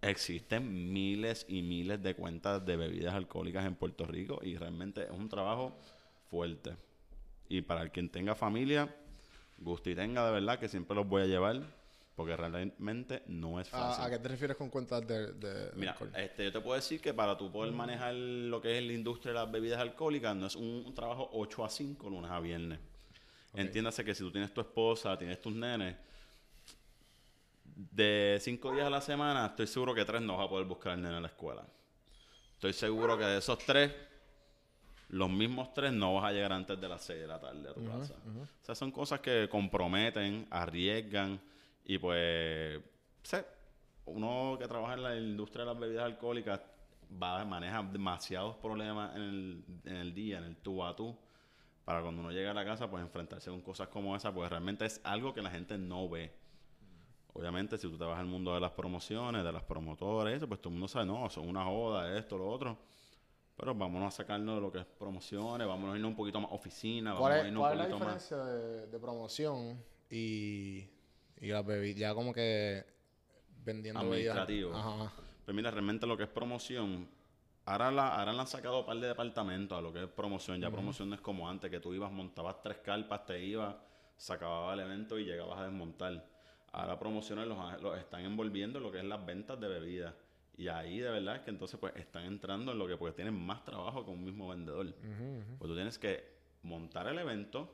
[0.00, 5.10] Existen miles y miles de cuentas de bebidas alcohólicas en Puerto Rico y realmente es
[5.10, 5.76] un trabajo
[6.30, 6.76] fuerte.
[7.48, 8.94] Y para el quien tenga familia,
[9.58, 11.62] gusto y tenga de verdad que siempre los voy a llevar
[12.14, 14.02] porque realmente no es fácil.
[14.02, 16.12] ¿A, a qué te refieres con cuentas de, de Mira, alcohol?
[16.16, 19.32] este, yo te puedo decir que para tú poder manejar lo que es la industria
[19.32, 22.80] de las bebidas alcohólicas no es un, un trabajo 8 a 5 lunes a viernes.
[23.54, 25.96] Entiéndase que si tú tienes tu esposa, tienes tus nenes,
[27.78, 30.94] de 5 días a la semana, estoy seguro que 3 no vas a poder buscar
[30.94, 31.64] al nene en la escuela.
[32.54, 33.94] Estoy seguro que de esos 3,
[35.10, 37.74] los mismos 3 no vas a llegar antes de las 6 de la tarde a
[37.74, 38.14] tu casa.
[38.16, 41.40] O sea, son cosas que comprometen, arriesgan
[41.84, 42.80] y pues,
[43.22, 43.46] sé,
[44.06, 46.60] uno que trabaja en la industria de las bebidas alcohólicas
[47.22, 51.16] va maneja demasiados problemas en el, en el día, en el tú a tú,
[51.84, 54.84] para cuando uno llega a la casa, pues enfrentarse con cosas como esa, pues realmente
[54.84, 56.47] es algo que la gente no ve.
[57.38, 60.60] Obviamente, si tú te vas al mundo de las promociones, de las promotoras, eso, pues
[60.60, 62.76] todo el mundo sabe, no, son una joda, esto, lo otro.
[63.56, 66.50] Pero vámonos a sacarnos de lo que es promociones, vámonos a irnos un poquito más
[66.52, 68.22] oficina, vamos ¿Cuál a es, irnos cuál un es la poquito más.
[68.22, 70.88] diferencia de, de promoción y,
[71.40, 71.98] y las bebidas?
[71.98, 72.84] Ya como que
[73.64, 74.36] vendiendo bebidas.
[74.36, 74.76] Administrativo.
[74.76, 75.12] Ajá.
[75.44, 77.08] Pues mira, realmente lo que es promoción,
[77.64, 80.60] ahora, la, ahora le han sacado un par de departamentos a lo que es promoción.
[80.60, 83.74] Ya promoción no es como antes, que tú ibas, montabas tres carpas, te ibas,
[84.16, 86.24] se acababa el evento y llegabas a desmontar.
[86.72, 90.14] Ahora promociones los, los están envolviendo en lo que es las ventas de bebidas.
[90.56, 93.34] Y ahí de verdad es que entonces pues están entrando en lo que porque tienen
[93.34, 94.92] más trabajo que un mismo vendedor.
[95.58, 96.24] Pues tú tienes que
[96.62, 97.72] montar el evento,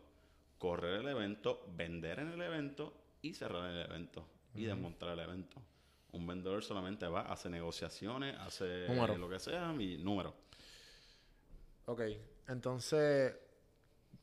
[0.59, 5.63] correr el evento, vender en el evento y cerrar el evento y desmontar el evento.
[6.13, 9.17] Un vendedor solamente va, hace negociaciones, hace Número.
[9.17, 10.35] lo que sea y número.
[11.87, 12.03] Ok,
[12.49, 13.35] entonces,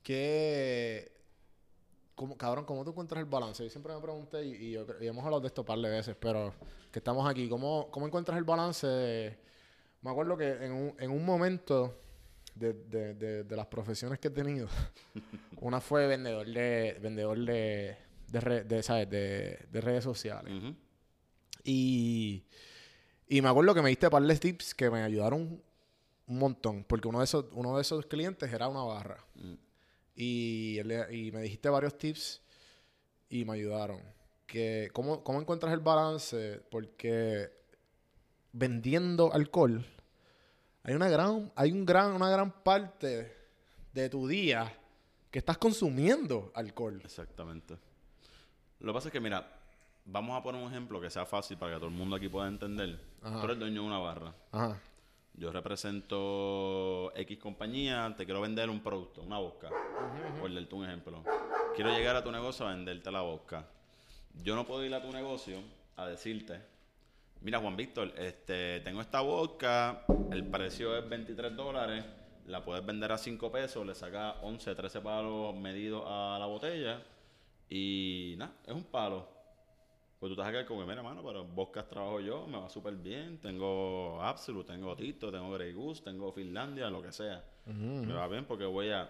[0.04, 1.21] ¿qué...
[2.22, 3.64] Cómo, cabrón, ¿cómo tú encuentras el balance?
[3.64, 5.90] Yo siempre me pregunté, y, y yo y hemos hablado de esto un par de
[5.90, 6.54] veces, pero
[6.92, 8.86] que estamos aquí, ¿cómo, cómo encuentras el balance?
[8.86, 9.38] de-
[10.04, 12.00] me acuerdo que en un, en un momento
[12.54, 14.68] de, de- de- de las profesiones que he tenido,
[15.62, 19.10] una fue vendedor de, vendedor de, de, re- de, ¿sabes?
[19.10, 20.54] de, de redes sociales.
[20.54, 20.76] Ujú.
[21.64, 22.44] Y,
[23.30, 25.60] y me acuerdo que me diste par de tips que me ayudaron
[26.28, 29.18] un montón, porque uno de esos, uno de esos clientes era una barra.
[29.34, 29.54] Mm.
[30.24, 30.80] Y,
[31.34, 32.42] me dijiste varios tips
[33.28, 34.00] y me ayudaron.
[34.46, 36.62] Que, ¿cómo, ¿Cómo encuentras el balance?
[36.70, 37.52] Porque
[38.52, 39.84] vendiendo alcohol,
[40.84, 43.36] hay una gran, hay un gran, una gran parte
[43.94, 44.72] de tu día
[45.32, 47.02] que estás consumiendo alcohol.
[47.04, 47.78] Exactamente.
[48.80, 49.60] Lo que pasa es que, mira,
[50.06, 52.48] vamos a poner un ejemplo que sea fácil para que todo el mundo aquí pueda
[52.48, 53.00] entender.
[53.24, 53.40] Ajá.
[53.40, 54.36] Tú eres dueño de una barra.
[54.52, 54.80] Ajá.
[55.34, 59.70] Yo represento X compañía, te quiero vender un producto, una vodka.
[60.40, 61.24] Por darte un ejemplo.
[61.76, 63.66] Quiero llegar a tu negocio a venderte la vodka.
[64.44, 65.58] Yo no puedo ir a tu negocio
[65.98, 66.62] a decirte,
[67.42, 72.06] mira Juan Víctor, este, tengo esta vodka, el precio es 23 dólares,
[72.48, 77.02] la puedes vender a 5 pesos, le sacas 11, 13 palos medidos a la botella
[77.70, 79.41] y nada, es un palo.
[80.22, 82.70] Pues tú te vas a quedar como, mira, mano, pero vodka trabajo yo, me va
[82.70, 83.40] súper bien.
[83.40, 87.44] Tengo Absolute, tengo Tito, tengo Grey Goose, tengo Finlandia, lo que sea.
[87.66, 89.10] Me va bien porque voy a...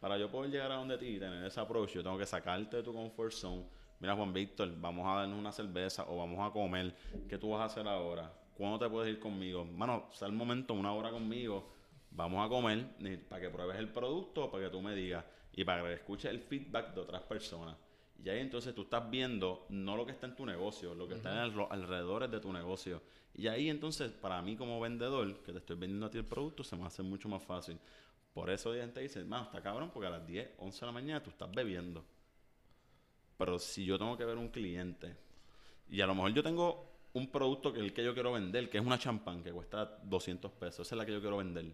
[0.00, 2.78] Para yo poder llegar a donde ti y tener ese approach, yo tengo que sacarte
[2.78, 3.66] de tu comfort zone,
[4.00, 6.94] mira Juan Víctor, vamos a darnos una cerveza o vamos a comer,
[7.28, 8.32] ¿qué tú vas a hacer ahora?
[8.56, 9.66] ¿Cuándo te puedes ir conmigo?
[9.66, 11.68] Mano, sea el momento, una hora conmigo,
[12.10, 12.86] vamos a comer
[13.28, 16.40] para que pruebes el producto, para que tú me digas y para que escuches el
[16.40, 17.76] feedback de otras personas.
[18.24, 21.14] Y ahí entonces tú estás viendo no lo que está en tu negocio, lo que
[21.14, 23.02] está en los alrededores de tu negocio.
[23.34, 26.62] Y ahí entonces, para mí como vendedor, que te estoy vendiendo a ti el producto,
[26.62, 27.78] se me hace mucho más fácil.
[28.32, 30.92] Por eso la gente dice, mano, está cabrón, porque a las 10, 11 de la
[30.92, 32.04] mañana tú estás bebiendo.
[33.36, 35.16] Pero si yo tengo que ver un cliente,
[35.90, 38.78] y a lo mejor yo tengo un producto que el que yo quiero vender, que
[38.78, 41.66] es una champán que cuesta 200 pesos, esa es la que yo quiero vender.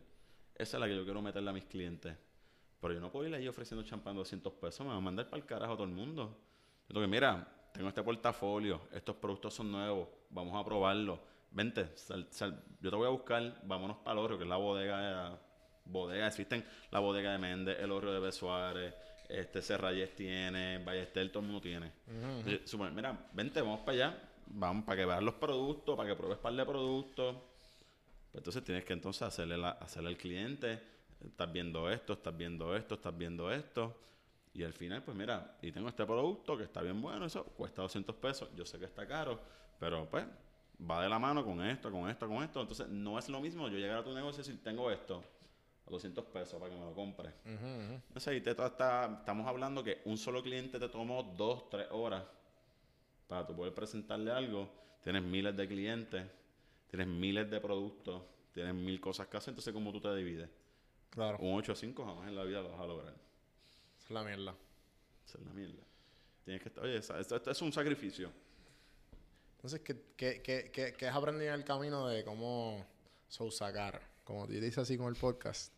[0.54, 2.16] Esa es la que yo quiero meterle a mis clientes.
[2.80, 5.42] Pero yo no puedo ir ahí ofreciendo champán 200 pesos, me va a mandar para
[5.42, 6.38] el carajo a todo el mundo.
[6.82, 11.20] Yo tengo que, mira, tengo este portafolio, estos productos son nuevos, vamos a probarlo.
[11.50, 11.88] Vente,
[12.80, 15.38] yo te voy a buscar, vámonos para el Orrio, que es la bodega,
[15.84, 18.94] bodega, existen la bodega de Méndez, el Orrio de Besuárez,
[19.28, 21.92] este Serrayes tiene, Ballester, todo el mundo tiene.
[22.94, 26.52] mira, vente, vamos para allá, vamos para que veas los productos, para que pruebes par
[26.54, 27.36] de productos.
[28.30, 30.82] Pues entonces tienes que entonces hacerle, la, hacerle al cliente,
[31.24, 33.96] estás viendo esto, estás viendo esto, estás viendo esto.
[34.54, 37.82] Y al final, pues mira, y tengo este producto que está bien bueno, eso cuesta
[37.82, 39.40] 200 pesos, yo sé que está caro,
[39.78, 40.26] pero pues
[40.90, 42.60] va de la mano con esto, con esto, con esto.
[42.60, 45.22] Entonces no es lo mismo yo llegar a tu negocio y decir, tengo esto,
[45.86, 47.32] a 200 pesos para que me lo compres.
[48.14, 52.24] No sé, y te, estamos hablando que un solo cliente te tomó dos, tres horas
[53.26, 54.68] para tú poder presentarle algo.
[55.02, 56.26] Tienes miles de clientes,
[56.90, 60.48] tienes miles de productos, tienes mil cosas que hacer, entonces ¿cómo tú te divides?
[61.10, 61.38] Claro.
[61.38, 63.14] Un 8 o 5 jamás en la vida lo vas a lograr.
[64.02, 64.54] es la mierda.
[65.26, 65.82] es la mierda.
[66.44, 68.30] Tienes que estar, oye, esto, es un sacrificio.
[69.56, 72.86] Entonces, ¿qué, qué, qué, qué, has aprendido en el camino de cómo
[73.50, 74.00] sacar?
[74.24, 75.72] Como te dice así con el podcast.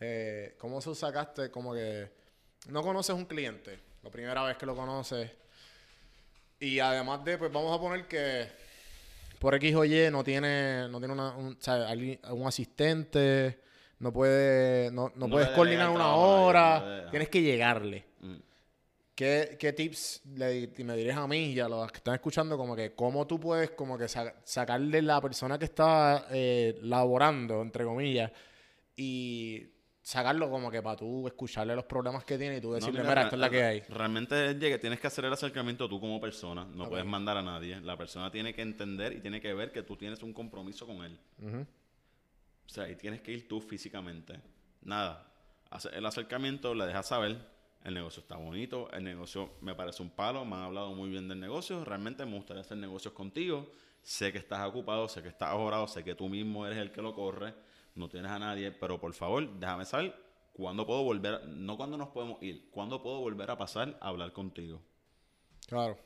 [0.00, 2.10] Eh, ¿Cómo sacaste como que
[2.68, 3.78] no conoces un cliente?
[4.02, 5.30] La primera vez que lo conoces.
[6.58, 8.48] Y además de, pues vamos a poner que
[9.42, 11.58] por X o Y no tiene, no tiene una, un,
[12.30, 13.60] un asistente
[14.02, 18.04] no, puede, no, no, puedes coordinar una hora, tienes que llegarle.
[18.20, 18.34] Mm.
[19.14, 22.96] ¿Qué, tips le, me dirías a mí y a los que están escuchando como que
[22.96, 28.32] cómo tú puedes como que sacarle la persona que está eh, laborando, entre comillas,
[28.96, 29.68] y
[30.02, 33.36] sacarlo como que para tú escucharle los problemas que tiene y tú decirle, mira, esto
[33.36, 33.80] es la que hay.
[33.82, 37.80] Realmente tienes que hacer el acercamiento tú como persona, no puedes mandar a nadie.
[37.80, 41.04] La persona tiene que entender y tiene que ver que tú tienes un compromiso con
[41.04, 41.16] él.
[42.72, 44.40] O sea, y tienes que ir tú físicamente.
[44.80, 45.30] Nada.
[45.92, 47.36] El acercamiento le dejas saber,
[47.84, 51.28] el negocio está bonito, el negocio me parece un palo, me han hablado muy bien
[51.28, 55.50] del negocio, realmente me gustaría hacer negocios contigo, sé que estás ocupado, sé que estás
[55.50, 57.52] ahorrado, sé que tú mismo eres el que lo corre,
[57.94, 60.16] no tienes a nadie, pero por favor, déjame saber
[60.54, 64.32] cuándo puedo volver, no cuándo nos podemos ir, cuándo puedo volver a pasar a hablar
[64.32, 64.80] contigo.
[65.66, 65.98] Claro.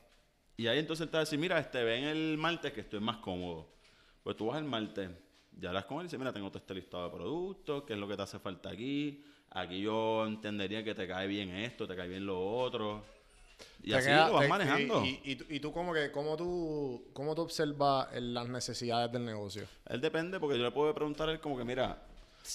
[0.57, 3.19] Y ahí entonces te va a decir, mira, este, ven el martes que estoy más
[3.19, 3.73] cómodo.
[4.21, 5.11] Pues tú vas el martes,
[5.59, 7.99] ya hablas con él y dices, mira, tengo todo este listado de productos, qué es
[7.99, 9.23] lo que te hace falta aquí.
[9.51, 13.03] Aquí yo entendería que te cae bien esto, te cae bien lo otro.
[13.83, 15.03] Y así lo vas manejando.
[15.03, 19.63] Y, y, tú, como que, ¿cómo tú, cómo tú observas las necesidades del negocio?
[19.87, 22.03] Él depende, porque yo le puedo preguntar a él como que, mira...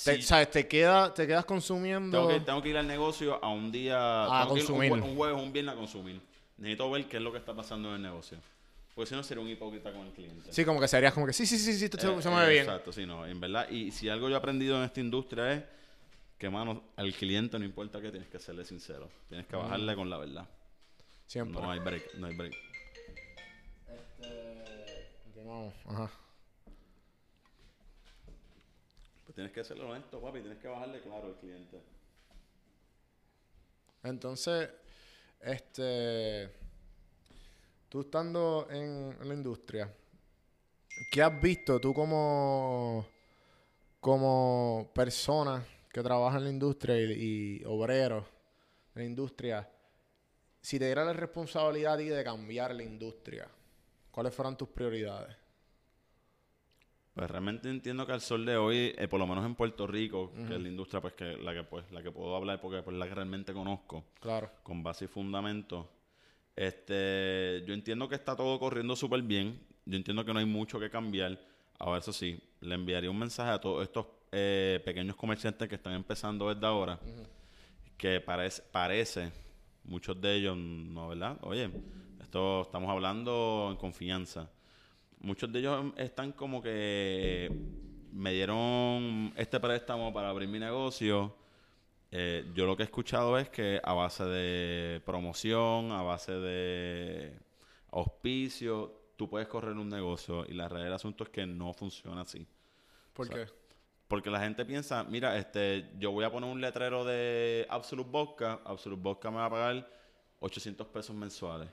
[0.05, 0.51] Te, ¿Sabes?
[0.51, 2.17] Te, queda, te quedas consumiendo...
[2.17, 4.43] Tengo que, tengo que ir al negocio a un día...
[4.43, 4.93] A consumir.
[4.93, 6.21] un, un jueves, un viernes a consumir.
[6.57, 8.39] Necesito ver qué es lo que está pasando en el negocio.
[8.95, 10.53] Porque si no sería un hipócrita con el cliente.
[10.53, 12.65] Sí, como que serías como que sí, sí, sí, sí, esto se, mueve bien.
[12.65, 13.69] Exacto, sí, no, en verdad.
[13.71, 15.65] Y si algo yo he aprendido en esta industria es
[16.37, 19.09] que, mano, al cliente no importa qué, tienes que serle sincero.
[19.29, 20.47] Tienes que bajarle con la verdad.
[21.27, 21.63] Siempre.
[21.63, 22.55] No hay break, no hay break.
[23.89, 25.43] Este.
[25.43, 26.11] No, ajá.
[29.25, 30.41] Pues tienes que ser honesto, papi.
[30.41, 31.81] Tienes que bajarle claro al cliente.
[34.03, 34.69] Entonces,
[35.41, 36.62] este
[37.93, 39.95] tú estando en, la industria,
[41.11, 43.07] ¿qué has visto tú como,
[44.01, 48.27] como persona que trabaja en la industria y, obrero
[48.95, 49.71] en la industria?
[50.63, 53.47] Si te diera la responsabilidad a ti de cambiar la industria,
[54.11, 55.37] ¿cuáles fueran tus prioridades?
[57.13, 60.33] Pues realmente entiendo que al sol de hoy, eh, por lo menos en Puerto Rico,
[60.33, 62.85] que es la industria pues que la que pues la que puedo hablar porque es
[62.85, 65.91] pues, la que realmente conozco, claro, con base y fundamento,
[66.57, 69.59] este, yo entiendo que está todo corriendo súper bien.
[69.85, 71.39] Yo entiendo que no hay mucho que cambiar.
[71.79, 75.95] Ahora, eso sí, le enviaría un mensaje a todos estos eh, pequeños comerciantes que están
[75.95, 76.99] empezando desde ahora.
[77.97, 79.33] Que parece, parece,
[79.85, 81.39] muchos de ellos, no, ¿verdad?
[81.43, 81.71] Oye,
[82.21, 84.51] esto estamos hablando en confianza.
[85.21, 87.51] Muchos de ellos están como que
[88.13, 91.42] me dieron este préstamo para abrir mi negocio
[92.15, 97.39] Eh, yo lo que he escuchado es que a base de promoción, a base de
[97.91, 102.21] auspicio, tú puedes correr un negocio y la realidad del asunto es que no funciona
[102.21, 102.47] así.
[103.15, 103.53] ¿Por O sea, qué?
[104.09, 108.61] Porque la gente piensa, mira, este, yo voy a poner un letrero de Absolute Vodka,
[108.63, 109.91] Absolute Vodka me va a pagar
[110.41, 111.71] 800 pesos mensuales.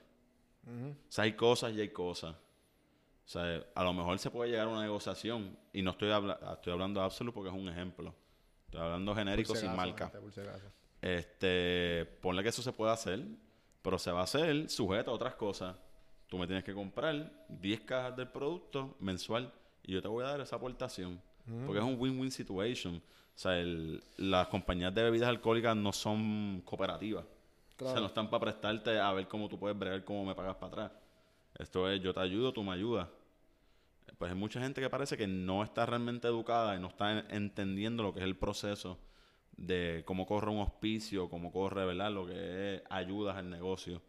[0.66, 2.34] O sea, hay cosas y hay cosas.
[2.34, 5.58] O sea, a lo mejor se puede llegar a una negociación.
[5.74, 8.16] Y no estoy, habla estoy hablando de Absolute porque es un ejemplo.
[8.70, 10.06] Estoy hablando genérico sin marca.
[11.02, 13.20] Este, ponle que eso se puede hacer,
[13.82, 15.76] pero se va a hacer sujeto a otras cosas.
[16.28, 19.52] Tú me tienes que comprar 10 cajas del producto mensual
[19.84, 21.20] y yo te voy a dar esa aportación.
[21.66, 22.98] Porque es un win-win situation.
[22.98, 23.02] O
[23.42, 27.26] sea, el- las compañías de bebidas alcohólicas no son cooperativas.
[27.26, 30.58] O sea, no están para prestarte a ver cómo tú puedes bregar, cómo me pagas
[30.58, 30.92] para atrás.
[31.58, 33.08] Esto es, yo te ayudo, tú me ayudas.
[34.18, 37.26] Pues hay mucha gente que parece que no está realmente educada y no está en-
[37.36, 39.00] entendiendo lo que es el proceso
[39.58, 42.12] de cómo corre un hospicio, cómo corre, ¿verdad?
[42.12, 44.02] Lo que es ayudas al negocio.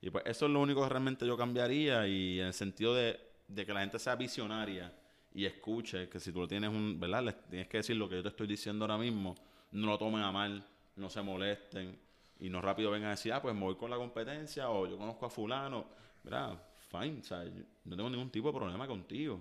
[0.00, 3.18] Y pues eso es lo único que realmente yo cambiaría y en el sentido de,
[3.54, 4.92] que la gente sea visionaria
[5.32, 7.22] y escuche que si tú lo tienes un, ¿verdad?
[7.24, 9.34] Les tienes que decir lo que yo te estoy diciendo ahora mismo,
[9.72, 10.64] no lo tomen a mal,
[10.96, 11.98] no se molesten
[12.38, 14.98] y no rápido vengan a decir, ah, pues me voy con la competencia o yo
[14.98, 15.86] conozco a fulano.
[16.22, 16.56] Mira,
[16.98, 19.40] fine, o sea, yo no tengo ningún tipo de problema contigo.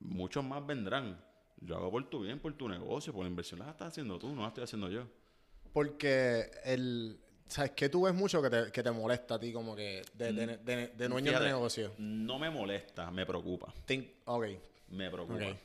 [0.00, 1.18] Muchos más vendrán.
[1.60, 4.34] Yo hago por tu bien, por tu negocio, por la inversión la estás haciendo tú,
[4.34, 5.06] no la estoy haciendo yo.
[5.72, 7.18] Porque el...
[7.48, 10.32] ¿Sabes qué tú ves mucho que te, que te molesta a ti como que de,
[10.32, 11.92] de, de, de- dueño Fíjate, de negocio?
[11.98, 13.72] No me molesta, me preocupa.
[13.86, 14.46] Think- ok.
[14.88, 15.56] Me preocupa.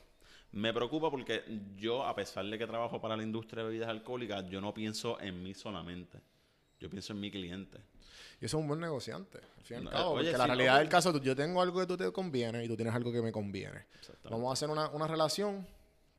[0.52, 1.42] Me preocupa porque
[1.76, 5.18] yo, a pesar de que trabajo para la industria de bebidas alcohólicas, yo no pienso
[5.20, 6.18] en mí solamente.
[6.82, 7.78] Yo pienso en mi cliente.
[8.40, 10.10] Y eso es un buen negociante, al fin y al No, cabo.
[10.12, 12.74] oye, porque la realidad del caso, yo tengo algo que tú te conviene y tú
[12.76, 13.86] tienes algo que me conviene.
[14.24, 15.66] Vamos a hacer una, una relación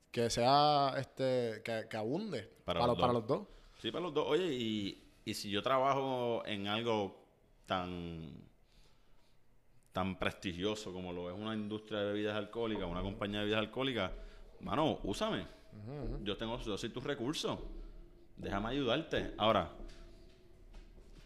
[0.10, 3.22] que sea, este, que, que abunde Para para, los para dos.
[3.22, 3.48] los dos.
[3.82, 4.26] Sí, para los dos.
[4.28, 7.26] Oye, y, y si yo trabajo en algo
[7.66, 8.32] tan
[9.92, 14.12] tan prestigioso como lo es una industria de bebidas alcohólicas, una compañía de bebidas alcohólicas,
[14.62, 15.46] mano, úsame.
[16.24, 17.60] Yo tengo, yo soy tu recurso.
[18.38, 19.34] Déjame ayudarte.
[19.38, 19.70] Ahora,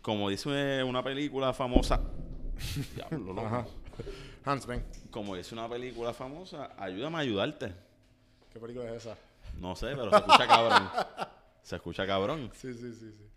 [0.07, 1.99] como dice una película famosa,
[2.95, 3.45] Diablo, loco.
[3.45, 3.67] Ajá.
[4.45, 4.85] Hans, ven.
[5.11, 7.75] como dice una película famosa, ayúdame a ayudarte.
[8.53, 9.17] ¿Qué película es esa?
[9.59, 10.89] No sé, pero se escucha cabrón.
[11.61, 12.49] Se escucha cabrón.
[12.55, 13.29] Sí, sí, sí, sí.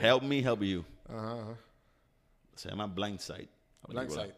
[0.00, 0.84] Help me help you.
[1.08, 1.56] Ajá, ajá.
[2.54, 3.48] Se llama Blindside.
[3.88, 4.36] Blindside.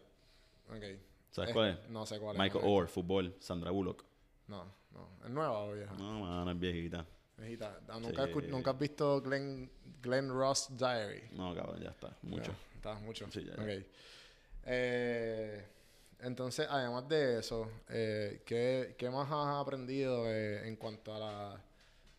[0.69, 0.83] Ok.
[1.29, 1.89] ¿Sabes cuál es?
[1.91, 2.41] No sé cuál es.
[2.41, 4.03] Michael Orr, fútbol, Sandra Bullock.
[4.47, 5.09] No, no.
[5.23, 5.93] ¿Es nueva o vieja?
[5.93, 7.05] No, mano, es viejita.
[7.37, 8.31] ¿Nunca, Sí.
[8.31, 9.69] escu- ¿Nunca has visto Glenn,
[10.01, 11.23] Glenn Ross Diary?
[11.33, 12.15] No, cabrón, ya está.
[12.23, 12.51] Mucho.
[12.51, 13.27] Ya, Está mucho.
[13.31, 13.63] Sí, ya, ya.
[13.63, 13.85] Ok.
[14.67, 15.65] Eh,
[16.21, 21.61] entonces, además de eso, eh, ¿qué, qué más has aprendido eh, en cuanto a la,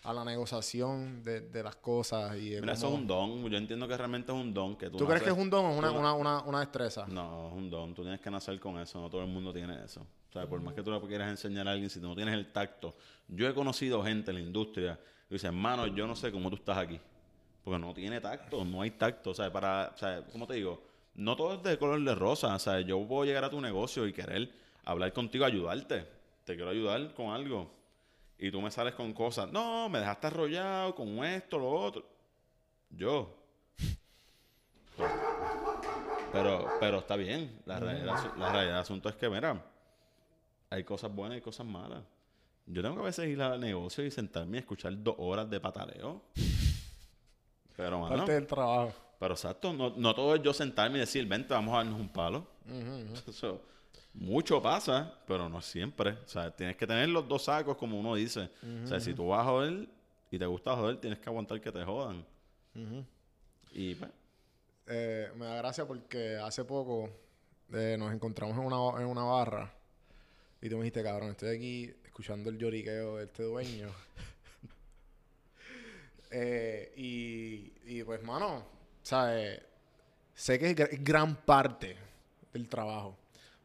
[0.07, 2.37] a la negociación de, de las cosas?
[2.37, 3.49] Y de Mira, eso es un don.
[3.51, 4.77] Yo entiendo que realmente es un don.
[4.77, 7.07] Que tú, ¿Tú crees que es un don o una, una, una, una destreza?
[7.09, 7.95] No, es un don.
[7.95, 9.01] Tú tienes que nacer con eso.
[9.01, 10.01] No todo el mundo tiene eso.
[10.01, 12.35] O sea, por más que tú le quieras enseñar a alguien, si tú no tienes
[12.35, 12.95] el tacto.
[13.29, 16.57] Yo he conocido gente en la industria que dice, hermano, yo no sé cómo tú
[16.57, 17.01] estás aquí.
[17.65, 19.31] Porque no tiene tacto, no hay tacto.
[19.31, 20.83] O sea, para, o sea, ¿cómo te digo?
[21.15, 22.55] No todo es de color de rosa.
[22.55, 24.53] O sea, yo puedo llegar a tu negocio y querer
[24.85, 26.07] hablar contigo, ayudarte.
[26.45, 27.76] Te quiero ayudar con algo.
[28.39, 29.51] Y tú me sales con cosas.
[29.51, 32.05] No, me dejaste arrollado con esto, lo otro.
[32.91, 33.35] Yo.
[36.33, 37.61] Pero, pero está bien.
[37.65, 39.65] La realidad, la realidad del asunto es que, mira,
[40.71, 42.03] hay cosas buenas y cosas malas.
[42.67, 45.61] Yo tengo que a veces ir al negocio y sentarme y escuchar dos horas de
[45.61, 46.23] pataleo.
[47.77, 48.93] Pero, mano, Parte del trabajo.
[49.21, 52.09] pero exacto, no, no todo es yo sentarme y decir, vente, vamos a darnos un
[52.09, 52.47] palo.
[53.29, 53.61] Eso,
[54.19, 56.11] mucho pasa, pero no siempre.
[56.11, 58.51] O sea, tienes que tener los dos sacos, como uno dice.
[58.85, 59.89] O sea, si tú vas a joder
[60.31, 62.25] y te gusta joder, tienes que aguantar que te jodan.
[63.73, 64.11] Y pues,
[64.89, 67.11] Eh, me da gracia porque hace poco
[67.73, 69.73] eh, nos encontramos en una, en una barra
[70.63, 73.89] y tú me dijiste, cabrón, estoy aquí escuchando el lloriqueo de este dueño.
[76.31, 78.65] Eh, y, y pues, mano,
[79.03, 79.61] ¿sabes?
[80.35, 81.97] Sé que es gr- gran parte
[82.53, 83.17] del trabajo.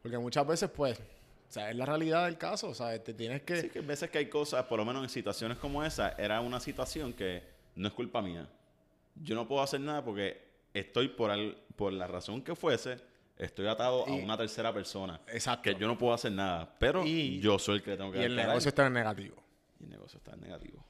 [0.02, 3.02] Porque muchas veces, pues, o sea, es la realidad del caso, ¿sabes?
[3.04, 3.60] Te tienes que...
[3.62, 6.40] sí que hay veces que hay cosas, por lo menos en situaciones como esa, era
[6.40, 7.42] una situación que
[7.76, 8.48] no es culpa mía.
[9.14, 10.40] Yo no puedo hacer nada porque
[10.74, 12.96] estoy por, al- por la razón que fuese,
[13.36, 15.20] estoy atado Y- a una tercera persona.
[15.28, 15.62] Exacto.
[15.62, 18.22] Que yo no puedo hacer nada, pero Y- yo soy el que tengo que y
[18.24, 19.36] el negocio está en negativo.
[19.78, 20.84] Y el negocio está en negativo.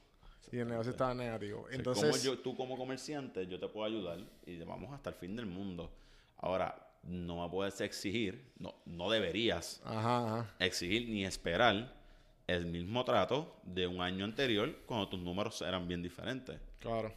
[0.51, 1.61] Y el negocio está en negativo.
[1.63, 2.09] O sea, Entonces...
[2.11, 5.47] como yo, tú como comerciante, yo te puedo ayudar y vamos hasta el fin del
[5.47, 5.91] mundo.
[6.37, 10.55] Ahora, no me puedes exigir, no, no deberías Ajá, ajá.
[10.59, 11.93] exigir ni esperar
[12.47, 16.59] el mismo trato de un año anterior cuando tus números eran bien diferentes.
[16.79, 17.13] Claro.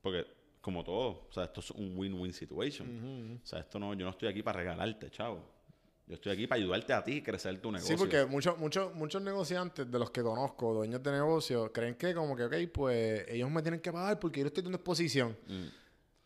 [0.00, 0.26] Porque,
[0.60, 3.40] como todo, o sea, esto es un win-win situation.
[3.42, 5.44] O sea, esto no, yo no estoy aquí para regalarte, chavo.
[6.06, 7.96] Yo estoy aquí para ayudarte a ti y crecer tu negocio.
[7.96, 12.12] Sí, porque muchos, muchos, muchos negociantes de los que conozco, dueños de negocios, creen que
[12.12, 15.36] como que, ok, pues ellos me tienen que pagar porque yo estoy en exposición.
[15.46, 15.81] Mm.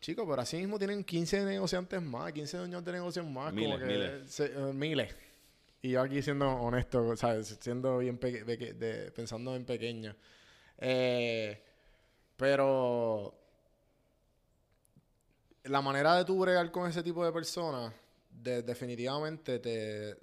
[0.07, 3.53] Chicos, pero así mismo tienen 15 negociantes más, 15 dueños de negocios más.
[3.53, 4.31] Miles, como que miles.
[4.31, 5.13] se- eh, miles.
[5.83, 7.59] Y yo aquí siendo honesto, ¿sabes?
[7.61, 10.15] Siendo bien peque- peque- de- pensando en pequeño.
[10.79, 11.61] Eh,
[12.37, 13.37] pero
[15.65, 17.93] la manera de tú bregar con ese tipo de personas
[18.31, 20.17] de- definitivamente te,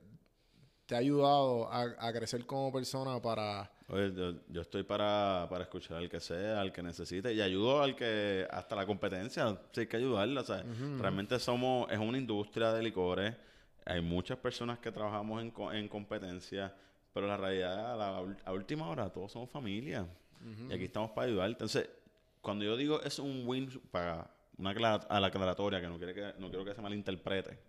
[0.86, 3.70] te ha ayudado a, a crecer como persona para...
[3.94, 7.80] Oye, yo, yo estoy para, para escuchar al que sea, al que necesite y ayudo
[7.80, 10.64] al que hasta la competencia, sí hay que ayudarla, o sea,
[10.98, 13.36] realmente somos es una industria de licores,
[13.86, 16.74] hay muchas personas que trabajamos en, en competencia,
[17.14, 20.08] pero la realidad a la a última hora todos somos familia
[20.68, 21.50] y aquí estamos para ayudar.
[21.52, 21.88] Entonces,
[22.42, 24.28] cuando yo digo es un win para
[24.58, 27.60] una a la aclaratoria que no quiere que no quiero que se malinterprete.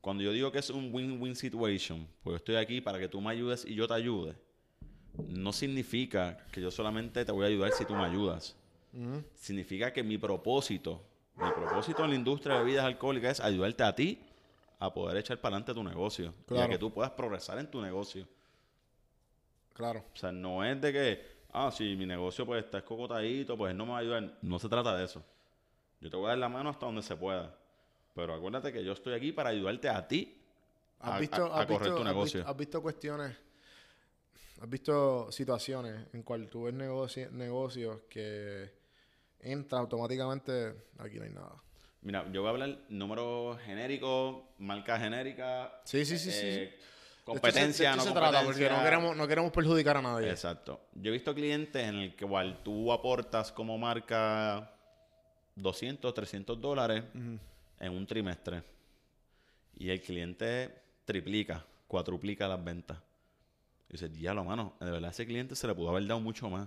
[0.00, 3.20] Cuando yo digo que es un win-win situation, pues yo estoy aquí para que tú
[3.20, 4.34] me ayudes y yo te ayude
[5.28, 8.56] no significa que yo solamente te voy a ayudar si tú me ayudas.
[9.34, 11.02] Significa que mi propósito,
[11.36, 14.18] mi propósito en la industria de bebidas alcohólicas es ayudarte a ti
[14.78, 16.64] a poder echar para adelante tu negocio y Claro.
[16.64, 18.26] a que tú puedas progresar en tu negocio.
[19.72, 20.04] Claro.
[20.12, 23.86] O sea, no es de que, ah, si mi negocio pues está escocotadito, pues no
[23.86, 24.38] me va a ayudar.
[24.42, 25.22] No se trata de eso.
[26.00, 27.54] Yo te voy a dar la mano hasta donde se pueda.
[28.14, 30.36] Pero acuérdate que yo estoy aquí para ayudarte a ti
[31.00, 32.40] ¿Has a, visto, a- a has correr visto- tu has negocio.
[32.40, 33.36] visto- has visto cuestiones,
[34.62, 38.70] has visto situaciones en cual tú ves negoci- negocios que
[39.40, 41.54] entra automáticamente, aquí no hay nada.
[42.02, 45.80] Mira, yo voy a hablar números genéricos, marca genérica.
[45.84, 46.84] Sí, sí, sí, eh, sí.
[47.24, 50.28] Competencia, esto no se, se trata, porque no queremos, no queremos perjudicar a nadie.
[50.30, 50.80] Exacto.
[50.94, 54.72] Yo he visto clientes en el que igual tú aportas como marca
[55.54, 58.62] 200, 300 dólares en un trimestre.
[59.74, 62.98] Y el cliente triplica, cuatruplica las ventas.
[63.92, 66.48] Y dice, diablo, mano, de verdad a ese cliente se le pudo haber dado mucho
[66.48, 66.66] más.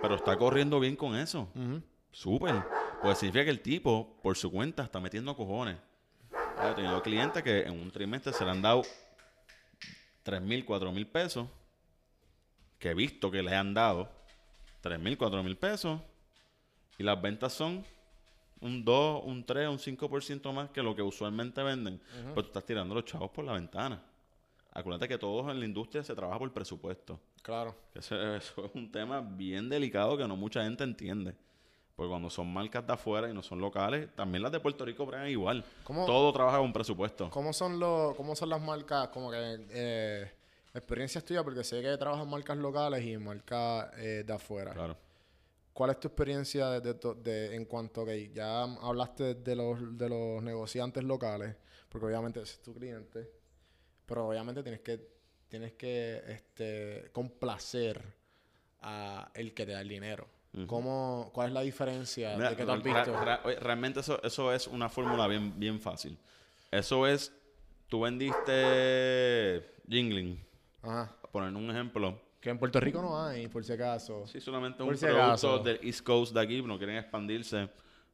[0.00, 1.50] Pero está corriendo bien con eso.
[1.54, 1.82] Ujú.
[2.10, 2.64] Súper.
[3.02, 5.76] Pues significa que el tipo, por su cuenta, está metiendo cojones.
[6.64, 8.82] He tenido clientes que en un trimestre se le han dado
[10.22, 11.46] 3 mil, 4 mil pesos.
[12.78, 14.08] Que he visto que le han dado
[14.80, 16.00] 3 mil, 4 mil pesos.
[16.96, 17.84] Y las ventas son
[18.60, 22.00] un 2, un 3, un 5% más que lo que usualmente venden.
[22.32, 24.02] Pues tú estás tirando los chavos por la ventana.
[24.78, 27.18] Acuérdate que todos en la industria se trabaja por presupuesto.
[27.42, 27.74] Claro.
[27.94, 31.34] Eso, eso es un tema bien delicado que no mucha gente entiende.
[31.96, 35.04] Porque cuando son marcas de afuera y no son locales, también las de Puerto Rico
[35.04, 35.64] bregan igual.
[35.82, 37.28] ¿Cómo- Todo trabaja con presupuesto.
[37.30, 40.30] ¿Cómo son los, cómo son las marcas, como que eh,
[40.72, 41.42] experiencias tuyas?
[41.42, 44.72] Porque sé que trabajas en marcas locales y marcas eh, de afuera.
[44.74, 44.96] Claro.
[45.72, 49.96] ¿Cuál es tu experiencia de, de to- de- en cuanto que ya hablaste de los,
[49.98, 51.56] de los negociantes locales?
[51.88, 53.28] Porque obviamente ese es tu cliente,
[54.08, 54.98] pero obviamente tienes que,
[55.48, 58.02] tienes que este, complacer
[58.80, 60.26] a el que te da el dinero.
[60.66, 63.12] ¿Cómo, ¿Cuál es la diferencia Mira, de que tú has visto?
[63.12, 66.18] ra- realmente eso, eso es una fórmula bien, bien fácil.
[66.72, 67.32] Eso es,
[67.88, 70.42] tú vendiste jingling,
[70.82, 71.14] Ajá.
[71.30, 72.20] poner un ejemplo.
[72.40, 74.26] Que en Puerto Rico no hay, por si acaso.
[74.26, 75.58] Si solamente Por un si producto acaso.
[75.58, 77.68] del East Coast de aquí, no quieren expandirse.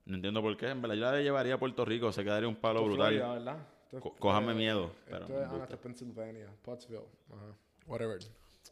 [0.06, 0.68] No entiendo por qué.
[0.68, 3.14] En verdad, yo la llevaría a Puerto Rico, se quedaría un palo brutal.
[3.14, 3.68] Florida, ¿verdad?
[3.96, 7.06] Esto cójame eh, miedo, pero esto es Pennsylvania, Pottsville.
[7.32, 7.56] Ajá.
[7.86, 8.18] Whatever.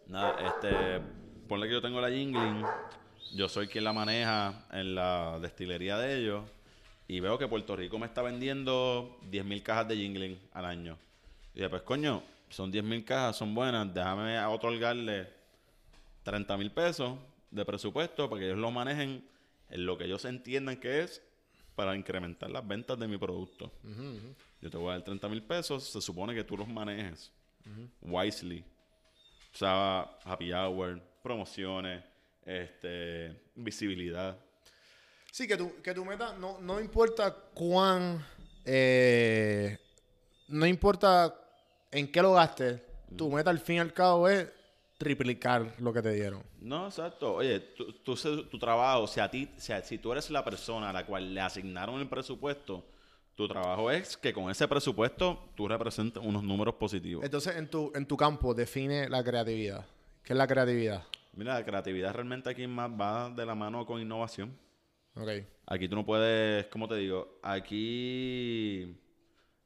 [0.07, 1.01] Nada, este,
[1.49, 2.65] ponle que yo tengo la jingling,
[3.35, 6.45] yo soy quien la maneja en la destilería de ellos
[7.07, 10.99] y veo que Puerto Rico me está vendiendo 10.000 cajas de jingling al año.
[11.55, 15.29] Y dije, pues coño, son 10.000 cajas, son buenas, déjame otorgarle
[16.23, 17.19] 30 mil pesos
[17.51, 19.25] de presupuesto para que ellos lo manejen
[19.71, 21.23] en lo que ellos entiendan que es
[21.75, 23.73] para incrementar las ventas de mi producto.
[24.63, 27.31] Yo te voy a dar 30 mil pesos, se supone que tú los manejes
[28.01, 28.65] wisely.
[29.53, 32.03] O sea, happy hour, promociones,
[32.47, 34.39] este, visibilidad.
[35.31, 38.25] Sí, que tu, que tu meta, no, no importa cuán,
[38.65, 39.79] eh,
[40.49, 41.35] no importa
[41.91, 42.81] en qué lo gastes,
[43.17, 44.49] tu meta al fin y al cabo es
[44.97, 46.43] triplicar lo que te dieron.
[46.61, 47.35] No, exacto.
[47.35, 47.63] Oye,
[48.17, 51.05] se- tu trabajo, si a ti, si, a- si tú eres la persona a la
[51.05, 52.85] cual le asignaron el presupuesto,
[53.35, 57.25] tu trabajo es que con ese presupuesto tú representes unos números positivos.
[57.25, 59.87] Entonces, en tu, en tu campo, define la creatividad.
[60.23, 61.03] ¿Qué es la creatividad?
[61.35, 64.57] Mira, la creatividad realmente aquí más va de la mano con innovación.
[65.17, 65.29] Ok.
[65.67, 67.39] Aquí tú no puedes, ¿cómo te digo?
[67.43, 68.97] Aquí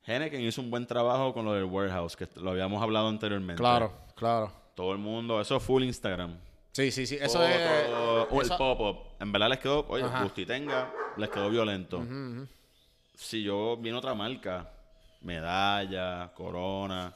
[0.05, 3.61] Henneken hizo un buen trabajo con lo del warehouse, que lo habíamos hablado anteriormente.
[3.61, 4.53] Claro, claro.
[4.75, 6.39] Todo el mundo, eso es full Instagram.
[6.73, 7.17] Sí, sí, sí.
[7.17, 7.91] Eso Foto, es.
[8.31, 8.99] O el eso- pop-up.
[9.19, 10.23] En verdad les quedó, oye, Ajá.
[10.25, 11.99] Gustitenga, les quedó violento.
[11.99, 12.47] Ujú.
[13.17, 14.71] Si yo viene otra marca,
[15.23, 17.15] medalla, corona,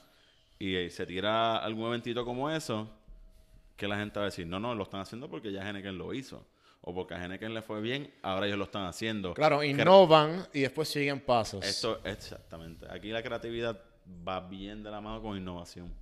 [0.58, 2.88] y se tira algún eventito como eso,
[3.76, 6.12] que la gente va a decir, no, no, lo están haciendo porque ya Henneken lo
[6.12, 6.44] hizo.
[6.82, 9.34] O porque a Henneken le fue bien, ahora ellos lo están haciendo.
[9.34, 11.64] Claro, Que- innovan y después siguen pasos.
[11.64, 12.86] Esto, exactamente.
[12.90, 13.78] Aquí la creatividad
[14.26, 15.92] va bien de la mano con innovación.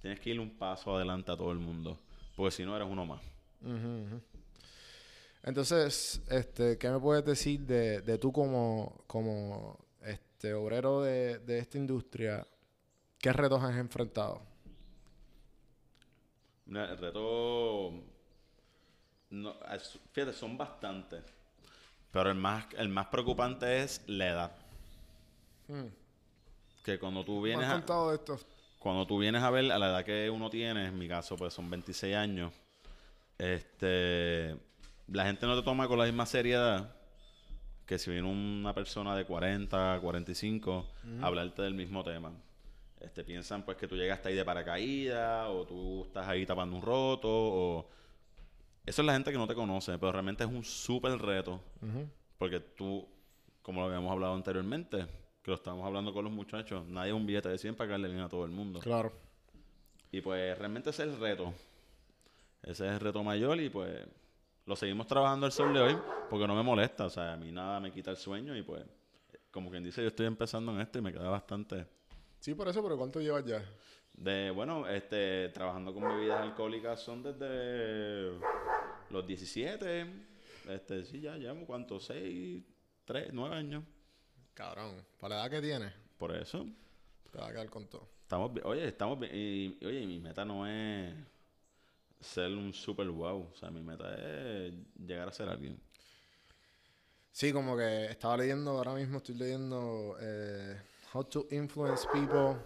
[0.00, 1.98] Tienes que ir un paso adelante a todo el mundo.
[2.36, 3.20] Porque si no, eres uno más.
[5.42, 11.58] Entonces, este, ¿qué me puedes decir de, de tú como, como este, obrero de, de
[11.58, 12.46] esta industria?
[13.18, 14.42] ¿Qué retos has enfrentado?
[16.66, 17.92] Mira, el reto.
[19.30, 19.54] no,
[20.12, 21.22] fíjate, son bastantes.
[22.12, 24.52] Pero el más, el más preocupante es la edad.
[25.68, 25.86] Hmm.
[26.84, 28.38] Que cuando tú ¿Me vienes has a, contado de esto?
[28.78, 31.52] cuando tú vienes a ver a la edad que uno tiene, en mi caso, pues
[31.54, 32.52] son 26 años,
[33.38, 34.56] este,
[35.10, 36.94] la gente no te toma con la misma seriedad
[37.84, 40.86] que si viene una persona de 40, 45
[41.20, 42.32] a hablarte del mismo tema.
[43.00, 46.82] Este, piensan pues que tú llegaste ahí de paracaídas o tú estás ahí tapando un
[46.82, 47.90] roto o...
[48.86, 51.60] Eso es la gente que no te conoce, pero realmente es un súper reto
[52.38, 53.06] porque tú,
[53.62, 55.06] como lo habíamos hablado anteriormente,
[55.42, 58.08] que lo estábamos hablando con los muchachos, nadie es un billete de 100 para darle
[58.08, 58.78] bien a todo el mundo.
[58.78, 59.12] Claro.
[60.12, 61.52] Y pues realmente ese es el reto.
[62.62, 64.06] Ese es el reto mayor y pues
[64.70, 65.98] lo seguimos trabajando el sol de hoy
[66.30, 67.06] porque no me molesta.
[67.06, 68.84] O sea, a mí nada me quita el sueño y pues,
[69.50, 71.88] como quien dice, yo estoy empezando en esto y me queda bastante...
[72.38, 73.64] Sí, por eso, pero ¿cuánto llevas ya?
[74.12, 78.38] De, bueno, este, trabajando con bebidas alcohólicas son desde
[79.10, 80.06] los 17.
[80.68, 81.98] Este, sí, ya llevamos, ¿cuánto?
[81.98, 82.62] 6,
[83.04, 83.82] 3, 9 años.
[84.54, 86.64] Cabrón, para la edad que tienes, Por eso.
[87.32, 88.08] te va a quedar con todo.
[88.22, 91.12] Estamos, oye, estamos y, oye, mi meta no es
[92.20, 93.48] ser un super wow.
[93.52, 95.80] O sea, mi meta es llegar a ser alguien.
[97.32, 100.76] Sí, como que estaba leyendo, ahora mismo estoy leyendo eh,
[101.12, 102.56] How to Influence People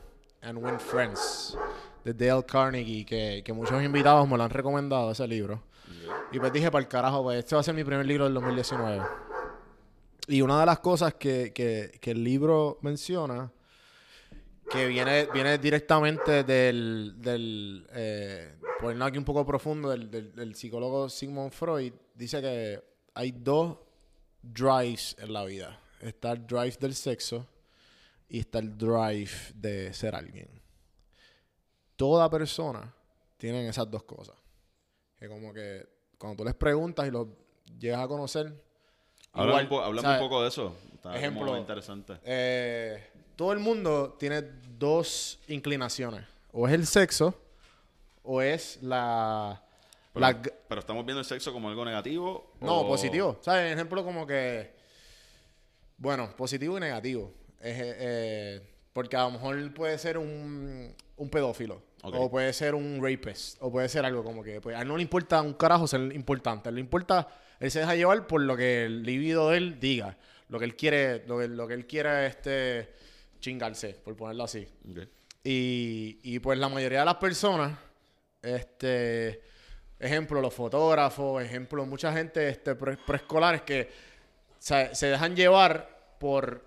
[0.42, 1.56] and Win Friends
[2.04, 5.62] de Dale Carnegie, que, que muchos invitados me lo han recomendado ese libro.
[6.32, 8.34] Y pues dije, para el carajo, pues este va a ser mi primer libro del
[8.34, 9.02] 2019.
[10.28, 13.52] Y una de las cosas que, que- que el libro menciona,
[14.74, 20.54] que viene, viene directamente del, del eh, poniendo aquí un poco profundo, del, del- del
[20.54, 22.82] psicólogo Sigmund Freud, dice que
[23.14, 23.78] hay dos
[24.42, 25.78] drives en la vida.
[26.00, 27.46] Está el drive del sexo
[28.28, 30.48] y está el drive de ser alguien.
[31.96, 32.92] Toda persona
[33.36, 34.36] tiene esas dos cosas.
[35.18, 35.86] Que como que
[36.18, 37.28] cuando tú les preguntas y los
[37.78, 38.52] llegas a conocer,
[39.34, 40.20] igual, un, po- háblame ¿sabes?
[40.22, 40.76] un poco de eso.
[41.04, 41.56] Está Ejemplo.
[41.58, 42.14] interesante.
[42.24, 44.42] Eh, todo el mundo tiene
[44.78, 46.24] dos inclinaciones.
[46.52, 47.34] O es el sexo,
[48.22, 49.60] o es la...
[50.14, 52.52] Pero, la g- pero estamos viendo el sexo como algo negativo.
[52.60, 53.38] no, o- positivo.
[53.42, 53.72] ¿Sabes?
[53.74, 54.72] Ejemplo como que...
[55.98, 57.32] Bueno, positivo y negativo.
[57.60, 58.60] Es, eh, eh,
[58.92, 61.82] porque a lo mejor puede ser un, un pedófilo.
[62.02, 63.56] O puede ser un rapist.
[63.60, 64.60] O puede ser algo como que...
[64.60, 66.68] Pues, a él no le importa un carajo ser importante.
[66.68, 67.28] A él le importa...
[67.60, 70.16] Él se deja llevar por lo que el libido de él diga.
[70.48, 71.24] Lo que él quiere...
[71.26, 72.92] Lo que, lo que él quiere este...
[73.40, 74.66] Chingarse, por ponerlo así.
[75.42, 77.78] Y, y pues la mayoría de las personas,
[78.40, 79.42] este,
[79.98, 83.90] ejemplo, los fotógrafos, ejemplo, mucha gente este, pre- preescolares que
[84.58, 86.64] se, se dejan llevar por,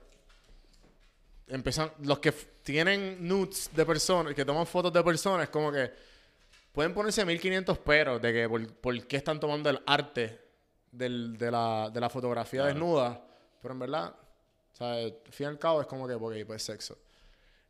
[1.47, 5.91] empiezan, los que tienen nudes de personas, que toman fotos de personas, como que
[6.71, 10.39] pueden ponerse 1500 peros de que por, por qué están tomando el arte
[10.91, 12.73] del- de, la, de la fotografía Claro.
[12.75, 13.26] desnuda,
[13.61, 14.15] pero en verdad,
[14.73, 16.97] o sea, al fin y al cabo es como que, porque pues sexo.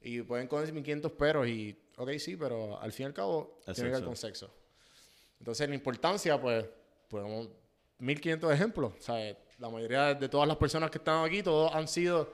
[0.01, 3.75] Y pueden comer 1500 peros y, ok, sí, pero al fin y al cabo Es
[3.75, 4.05] tiene que ver sexo.
[4.05, 4.53] con sexo.
[5.39, 6.65] Entonces, la importancia, pues,
[7.09, 7.49] podemos
[7.99, 8.93] 1500 ejemplos.
[8.99, 12.31] Sea, la mayoría de todas las personas que están aquí, todos han sido,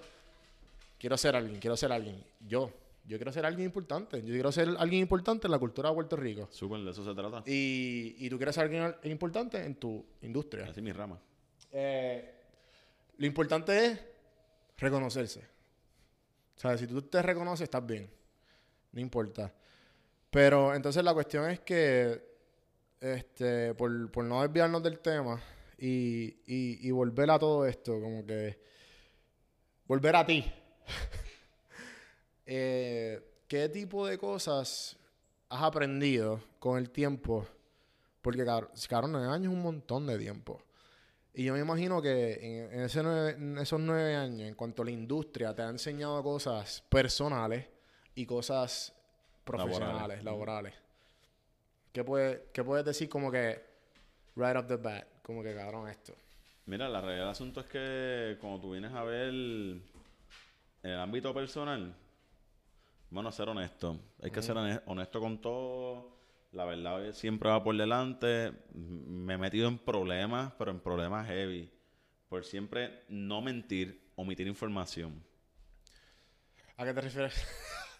[1.00, 2.24] quiero ser alguien, quiero ser alguien.
[2.42, 2.72] Yo,
[3.06, 4.22] yo quiero ser alguien importante.
[4.22, 6.48] Yo quiero ser alguien importante en la cultura de Puerto Rico.
[6.52, 7.44] Súper, de eso se trata.
[7.46, 10.66] Y, y tú quieres ser alguien importante en tu industria.
[10.66, 11.20] Así mi rama.
[11.72, 12.43] Eh,
[13.18, 14.00] lo importante es
[14.78, 15.42] reconocerse.
[16.56, 18.10] O sea, si tú te reconoces, estás bien.
[18.92, 19.54] No importa.
[20.30, 22.22] Pero entonces la cuestión es que,
[23.00, 25.42] este, por, por no desviarnos del tema
[25.78, 28.60] y, y, volver a todo esto, como que
[29.86, 30.44] volver a ti.
[32.46, 34.98] Eh, ¿Qué tipo de cosas
[35.48, 37.48] has aprendido con el tiempo?
[38.22, 40.62] Porque, cabrón, nueve años es un montón de tiempo.
[41.36, 44.82] Y yo me imagino que en, en ese nueve- en esos nueve años, en cuanto
[44.84, 47.66] a la industria, te ha enseñado cosas personales
[48.16, 48.94] y cosas
[49.44, 50.24] profesionales, Laborales.
[50.24, 50.74] laborales.
[51.92, 53.62] ¿Qué, puede, ¿Qué puedes decir como que
[54.36, 55.06] right off the bat?
[55.24, 56.14] Como que cabrón esto.
[56.66, 59.84] Mira, la realidad del asunto es que cuando tú vienes a ver en
[60.84, 61.96] el ámbito personal,
[63.10, 64.00] bueno, ser honesto.
[64.22, 66.14] Hay que ser hone- honesto con todo.
[66.54, 68.54] La verdad siempre va por delante.
[68.74, 71.70] Me he metido en problemas, pero en problemas heavy.
[72.30, 75.24] Por siempre no mentir, omitir información.
[76.78, 77.48] ¿A qué te refieres?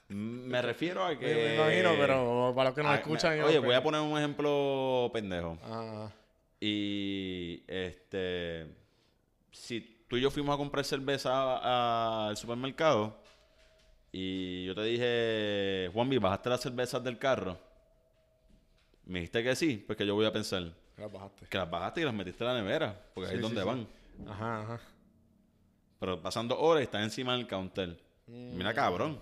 [0.10, 1.34] Me refiero a que...
[1.34, 3.38] Me imagino, pero para los que nos Ah, escuchan...
[3.38, 5.58] me- oye, voy a poner un ejemplo pendejo.
[5.64, 6.10] Ah,
[6.60, 8.68] Y este,
[9.52, 13.18] si tú y yo fuimos a comprar cerveza al supermercado
[14.12, 17.58] y yo te dije, Juanvi, ¿bajaste las cervezas del carro?
[19.06, 21.48] Me dijiste que sí, pues que yo voy a pensar las bajaste.
[21.48, 23.88] que las bajaste y las metiste en la nevera, porque ahí es donde van.
[24.28, 24.82] Ajá, ajá.
[26.00, 27.98] Pero pasando horas y están encima del counter.
[28.28, 28.58] Mm.
[28.58, 29.20] Mira, cabrón.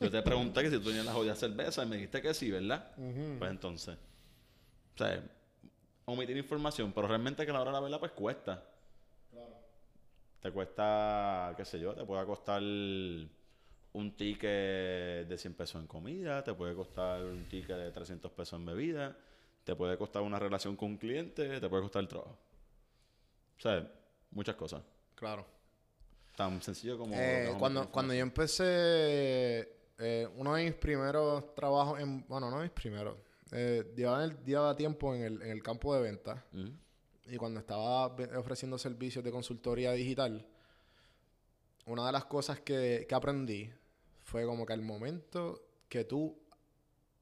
[0.00, 2.50] Yo te pregunté que si tú tenías las jodidas cervezas y me dijiste que sí,
[2.50, 2.92] ¿verdad?
[3.38, 3.96] Pues entonces,
[4.94, 5.22] o sea,
[6.04, 8.62] omitir información, pero realmente que a la hora de la verdad pues cuesta.
[10.40, 12.62] Te cuesta, qué sé yo, te puede costar
[13.96, 18.58] un ticket de 100 pesos en comida, te puede costar un ticket de 300 pesos
[18.60, 19.16] en bebida,
[19.64, 22.38] te puede costar una relación con un cliente, te puede costar el trabajo.
[23.56, 23.90] O sea,
[24.32, 24.82] muchas cosas.
[25.14, 25.46] Claro.
[26.36, 27.14] Tan sencillo como...
[27.16, 29.66] Eh, cuando, cuando yo empecé,
[29.98, 33.16] eh, uno de mis primeros trabajos, en, bueno, no mis primeros,
[33.50, 36.70] eh, llevaba, el, llevaba tiempo en el, en el campo de ventas Ujú.
[37.28, 40.46] y cuando estaba ofreciendo servicios de consultoría digital,
[41.86, 43.72] una de las cosas que, que aprendí
[44.26, 46.36] fue como que al momento que tú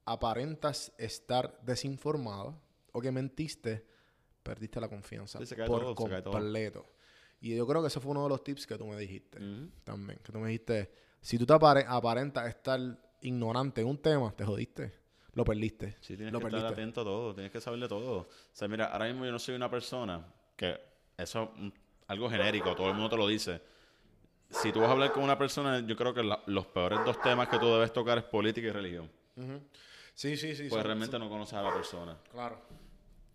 [0.06, 2.58] aparentas estar desinformado
[2.92, 3.86] o que mentiste,
[4.42, 6.32] perdiste la confianza Sí, se cae por todo, se cae todo.
[6.32, 6.86] completo.
[7.40, 9.38] Y yo creo que ese fue uno de los tips que tú me dijiste
[9.84, 10.18] también.
[10.22, 10.90] Que tú me dijiste,
[11.20, 12.80] si tú te apare- aparentas estar
[13.20, 14.94] ignorante en un tema, te jodiste.
[15.34, 15.96] Lo perdiste.
[16.00, 18.20] Sí, tienes lo que estar atento a todo, tienes que saberle todo.
[18.20, 20.24] O sea, mira, ahora mismo yo no soy una persona
[20.56, 20.80] que
[21.18, 21.72] eso es
[22.06, 23.60] algo genérico, todo el mundo te lo dice.
[24.50, 27.20] Si tú vas a hablar con una persona, yo creo que la- los peores dos
[27.20, 29.10] temas que tú debes tocar es política y religión.
[30.14, 30.68] Sí, sí, sí.
[30.68, 32.12] Pues son- realmente no conoces a la persona.
[32.12, 32.60] son- Claro.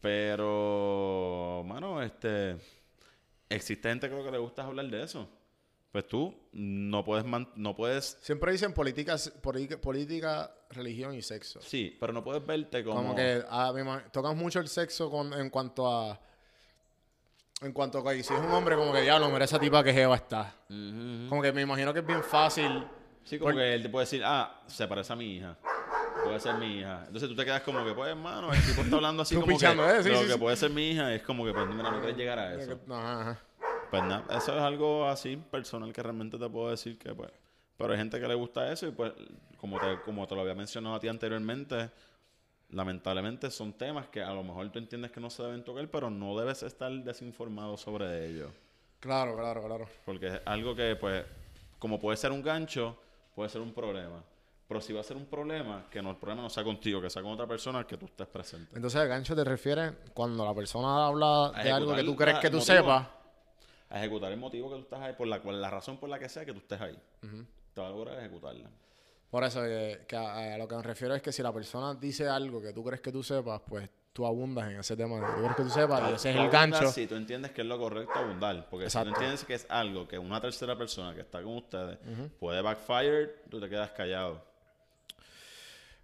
[0.02, 2.58] Pero, mano, este.
[3.50, 5.28] Existe gente creo que le gusta hablar de eso.
[5.92, 8.18] Pues tú no puedes, man- no puedes.
[8.22, 11.60] Siempre dicen políticas, política, política, religión y sexo.
[11.62, 12.98] Sí, pero no puedes verte como.
[12.98, 13.74] Como, que ah,
[14.14, 16.20] tocan mucho el sexo con, en cuanto a.
[17.62, 19.84] En cuanto a que si es un hombre, como que ya no, mira esa tipa
[19.84, 20.54] que jeva está.
[20.70, 21.30] Ujú, ujú.
[21.30, 22.86] Como que me imagino que es bien fácil.
[23.26, 25.58] Sí, como Por- que él te puede decir, ah, se parece a mi hija.
[26.24, 27.04] Puede ser mi hija.
[27.08, 29.86] Entonces tú te quedas como que, pues, hermano, el tipo está hablando así como pichando,
[29.86, 30.04] que ¿eh?
[30.04, 30.40] Sí, lo sí, que sí.
[30.40, 32.80] puede ser mi hija es como que, pues, mira, no quieres llegar a eso.
[32.90, 33.40] Ajá, ajá.
[33.92, 37.30] Pues nada, eso es algo así personal que realmente te puedo decir que, pues,
[37.78, 39.12] pero hay gente que le gusta eso y, pues,
[39.58, 41.90] como te, como te lo había mencionado a ti anteriormente,
[42.72, 46.10] lamentablemente son temas que a lo mejor tú entiendes que no se deben tocar, pero
[46.10, 48.52] no debes estar desinformado sobre ellos.
[49.00, 49.88] Claro, claro, claro.
[50.06, 51.26] Porque es algo que, pues,
[51.80, 52.98] como puede ser un gancho,
[53.34, 54.24] puede ser un problema.
[54.68, 57.10] Pero si va a ser un problema, que no el problema no sea contigo, que
[57.10, 58.76] sea con otra persona que tú estés presente.
[58.76, 62.52] Entonces, el gancho te refiere cuando la persona habla de algo que tú crees que
[62.52, 62.76] tú motivo.
[62.76, 63.08] sepas.
[63.90, 66.20] A ejecutar el motivo que tú estás ahí, por la cual, la razón por la
[66.20, 67.00] que sea que tú estés ahí.
[67.74, 68.70] Te va a lograr ejecutarla.
[69.30, 71.94] Por eso, que, que a, a lo que me refiero es que si la persona
[71.94, 75.34] dice algo que tú crees que tú sepas, pues tú abundas en ese tema que
[75.34, 76.92] tú crees que tú sepas y ese es el gancho.
[76.92, 78.68] Si tú entiendes que es lo correcto abundar.
[78.70, 81.98] Porque si tú entiendes que es algo que una tercera persona que está con ustedes
[82.40, 84.44] puede backfire, tú te quedas callado.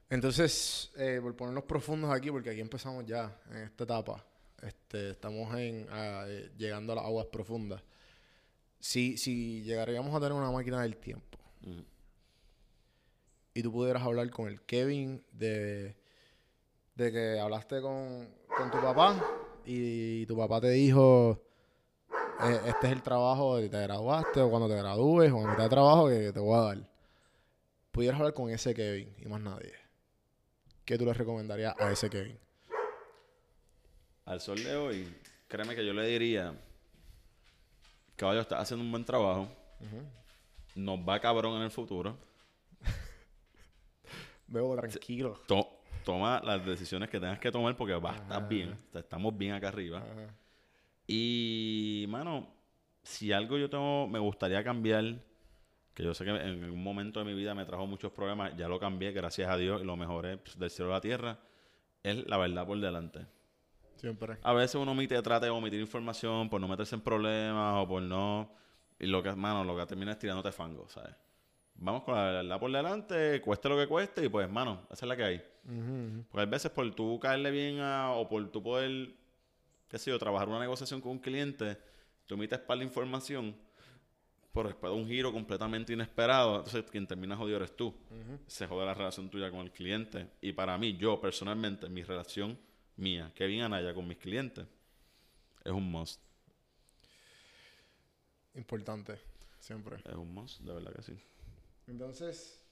[0.09, 4.23] Entonces, eh, por ponernos profundos aquí, porque aquí empezamos ya en esta etapa,
[4.61, 7.81] este, estamos en, ah, eh, llegando a las aguas profundas.
[8.79, 11.39] Si, si llegaríamos a tener una máquina del tiempo.
[13.55, 15.95] Y tú pudieras hablar con el Kevin de,
[16.93, 19.17] de que hablaste con, con tu papá
[19.65, 21.41] y tu papá te dijo,
[22.43, 25.49] eh, este es el trabajo de que te graduaste o cuando te gradúes o a
[25.49, 26.89] mitad de trabajo que te voy a dar.
[27.93, 29.73] Pudieras hablar con ese Kevin y más nadie.
[30.83, 32.37] ¿Qué tú le recomendarías a ese Kevin?
[34.25, 35.15] Al sol de hoy,
[35.47, 36.53] créeme que yo le diría,
[38.17, 39.47] caballo, estás haciendo un buen trabajo.
[40.75, 42.17] Nos va cabrón en el futuro.
[44.47, 45.33] Veo tranquilo.
[45.47, 45.69] To-
[46.03, 48.77] toma las decisiones que tengas que tomar porque va a estar bien.
[48.89, 50.03] O sea, Estamos bien acá arriba.
[51.07, 52.47] Y, mano,
[53.03, 55.15] si algo yo tengo, me gustaría cambiar,
[55.93, 58.67] que yo sé que en un momento de mi vida me trajo muchos problemas, ya
[58.67, 61.39] lo cambié, gracias a Dios, y lo mejoré pues, del cielo a la tierra,
[62.03, 63.25] es la verdad por delante.
[63.97, 64.37] Siempre.
[64.43, 68.01] A veces uno omite, trata de omitir información por no meterse en problemas o por
[68.01, 68.51] no...
[68.99, 71.13] Y lo que, mano, lo que termina es tirándote fango, ¿sabes?
[71.75, 75.09] Vamos con la verdad por delante, cueste lo que cueste, y pues, mano, esa es
[75.09, 75.43] la que hay.
[76.29, 79.13] Porque hay veces por tú caerle bien a, o por tú poder,
[79.87, 81.77] qué sé yo, trabajar una negociación con un cliente,
[82.25, 83.55] tú emites para la información,
[84.53, 87.93] pero después de un giro completamente inesperado, entonces quien termina jodido eres tú.
[88.47, 90.29] Se jode la relación tuya con el cliente.
[90.39, 92.57] Y para mí, yo personalmente, mi relación
[92.95, 94.65] mía, Kevin Anaya con mis clientes,
[95.61, 96.21] es un must.
[98.53, 99.19] Importante,
[99.59, 99.97] siempre.
[99.97, 101.17] Es un must, de verdad que sí.
[101.87, 102.63] Entonces,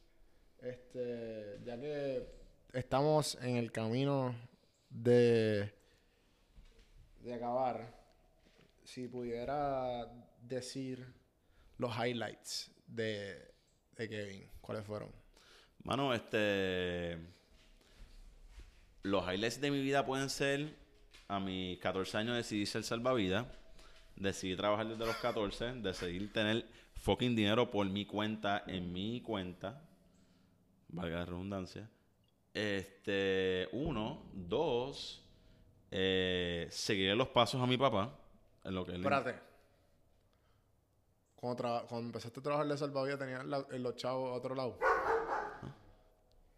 [0.61, 2.27] este, ya que
[2.73, 4.35] estamos en el camino
[4.89, 5.73] de,
[7.19, 7.93] de acabar,
[8.83, 10.11] si pudiera
[10.41, 11.05] decir
[11.77, 13.53] los highlights de,
[13.95, 15.23] de Kevin, ¿cuáles fueron?
[15.83, 17.17] Mano, este.
[19.01, 20.81] Los highlights de mi vida pueden ser.
[21.27, 23.47] A mis 14 años decidí ser salvavidas.
[24.15, 25.73] Decidí trabajar desde los 14.
[25.81, 26.65] Decidí tener
[27.03, 29.81] fucking dinero por mi cuenta, en mi cuenta.
[30.87, 31.89] Valga la redundancia.
[32.53, 33.67] Este.
[33.73, 34.23] Uno.
[34.33, 35.19] Dos.
[35.91, 38.17] Eh, seguiré los pasos a mi papá.
[38.63, 39.35] En lo que él Espérate.
[41.35, 44.79] Cuando, cuando empezaste a trabajar de salvavidas, tenías la- los chavos a otro lado.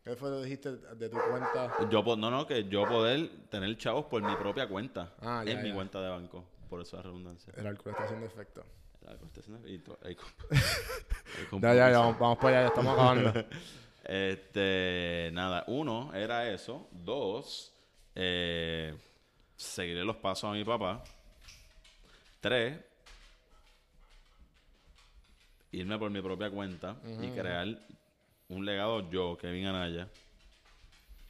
[0.04, 1.90] ¿Qué fue lo que dijiste de tu cuenta?
[1.90, 5.16] Yo, no, no, que yo poder tener chavos por mi propia cuenta.
[5.20, 6.46] Ah, ya, en mi cuenta de banco.
[6.70, 7.52] Por eso la redundancia.
[7.58, 8.64] El alcohol está haciendo efecto.
[9.66, 10.16] Y tú- ahí
[10.52, 13.46] ahí Ya, ya, ya, vamos, vamos para allá, ya estamos acabando.
[14.08, 16.88] Este, nada, uno era eso.
[16.92, 17.74] Dos,
[18.14, 18.96] eh,
[19.56, 21.04] seguiré los pasos a mi papá.
[22.40, 22.78] Tres,
[25.72, 27.68] irme por mi propia cuenta y crear
[28.50, 30.08] un legado yo, Kevin Anaya.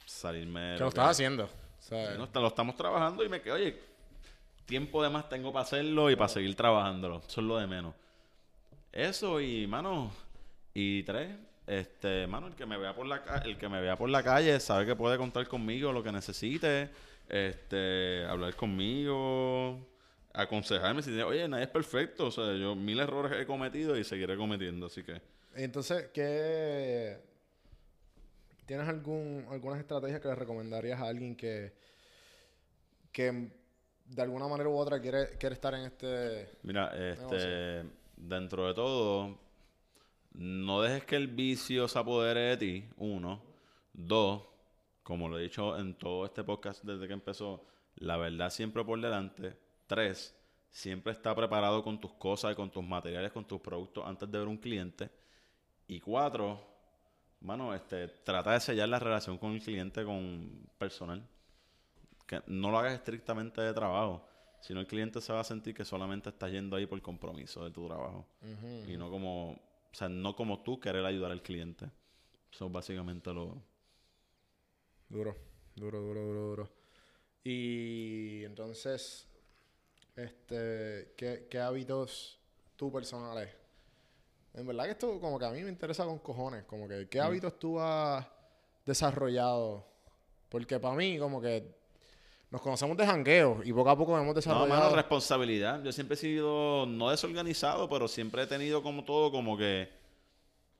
[0.04, 1.44] Salirme de que lo que- estás haciendo.
[1.44, 1.48] O
[1.82, 3.80] sea, Bueno, está- lo estamos trabajando y me quedo, oye,
[4.66, 7.22] tiempo de más tengo para hacerlo y para seguir trabajándolo.
[7.26, 7.94] Eso es lo de menos.
[8.92, 10.10] Eso y, mano,
[10.74, 11.36] y tres,
[11.66, 14.58] este, mano, el que me vea por la el que me vea por la calle
[14.60, 16.90] sabe que puede contar conmigo lo que necesite,
[17.28, 19.86] este, hablar conmigo,
[20.32, 24.36] aconsejarme si oye, nadie es perfecto, o sea, yo mil errores he cometido y seguiré
[24.36, 25.20] cometiendo, así que
[25.54, 27.18] Entonces, ¿qué...
[28.66, 31.72] ¿Tienes algún, algunas estrategias que le recomendarías a alguien que,
[33.12, 33.48] que
[34.08, 36.58] de alguna manera u otra quiere, quiere estar en este...
[36.62, 37.84] Mira, este,
[38.16, 39.38] dentro de todo,
[40.32, 43.42] no dejes que el vicio se apodere de ti, uno.
[43.92, 44.42] Dos,
[45.02, 47.64] como lo he dicho en todo este podcast desde que empezó,
[47.96, 49.56] la verdad siempre por delante.
[49.86, 50.34] Tres,
[50.70, 54.48] siempre está preparado con tus cosas, con tus materiales, con tus productos antes de ver
[54.48, 55.10] un cliente.
[55.88, 56.60] Y cuatro,
[57.40, 61.26] mano, este, trata de sellar la relación con el cliente con personal.
[62.26, 64.26] Que no lo hagas estrictamente de trabajo,
[64.60, 67.70] sino el cliente se va a sentir que solamente estás yendo ahí por compromiso de
[67.70, 68.26] tu trabajo.
[68.88, 69.58] Y no como, o
[69.92, 71.88] sea, no como tú querer ayudar al cliente.
[72.52, 73.62] Eso es básicamente lo...
[75.08, 75.36] Duro,
[75.76, 76.70] duro, duro, duro, duro.
[77.44, 79.28] Y entonces,
[80.16, 82.40] este, ¿qué, qué hábitos
[82.74, 83.54] tú personales?
[84.52, 87.20] En verdad que esto como que a mí me interesa con cojones, como que qué
[87.20, 88.26] hábitos tú has
[88.84, 89.86] desarrollado.
[90.48, 91.76] Porque para mí como que
[92.50, 94.68] nos conocemos de jangueo y poco a poco hemos No, desarrollado...
[94.68, 95.82] mano, responsabilidad.
[95.82, 99.88] Yo siempre he sido, no desorganizado, pero siempre he tenido como todo, como que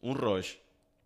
[0.00, 0.54] un rush.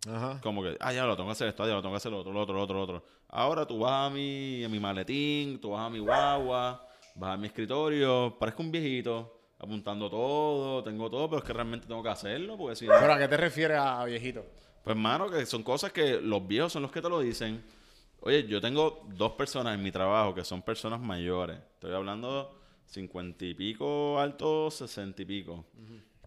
[0.07, 0.39] Ajá.
[0.41, 2.19] Como que, ah, ya lo tengo que hacer esto, ya lo tengo que hacer lo
[2.19, 3.03] otro, lo otro, lo otro, lo otro.
[3.29, 7.37] Ahora tú vas a mi, a mi maletín, tú vas a mi guagua, vas a
[7.37, 12.09] mi escritorio, parezco un viejito, apuntando todo, tengo todo, pero es que realmente tengo que
[12.09, 12.93] hacerlo, porque si no...
[12.99, 14.43] Pero ¿a qué te refieres a viejito?
[14.83, 17.63] Pues, mano, que son cosas que los viejos son los que te lo dicen.
[18.21, 21.57] Oye, yo tengo dos personas en mi trabajo que son personas mayores.
[21.73, 22.55] Estoy hablando
[22.85, 25.65] cincuenta y pico altos, sesenta y pico.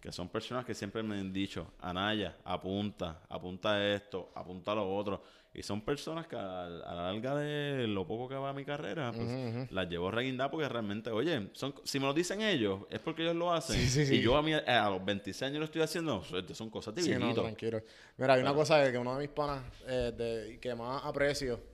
[0.01, 5.23] Que son personas que siempre me han dicho, Anaya, apunta, apunta esto, apunta lo otro.
[5.51, 9.11] Y son personas que a, a la larga de lo poco que va mi carrera,
[9.13, 9.27] pues
[9.71, 13.35] las llevo reguindadas porque realmente, oye, son, si me lo dicen ellos, es porque ellos
[13.37, 13.77] lo hacen.
[13.77, 14.15] Sí, sí, sí.
[14.15, 16.21] Y yo a, mi- a los 26 años lo estoy haciendo,
[16.53, 17.81] son cosas de Sí, no, tranquilo.
[18.17, 21.73] Mira, hay una cosa que uno de mis panas eh, de- que más aprecio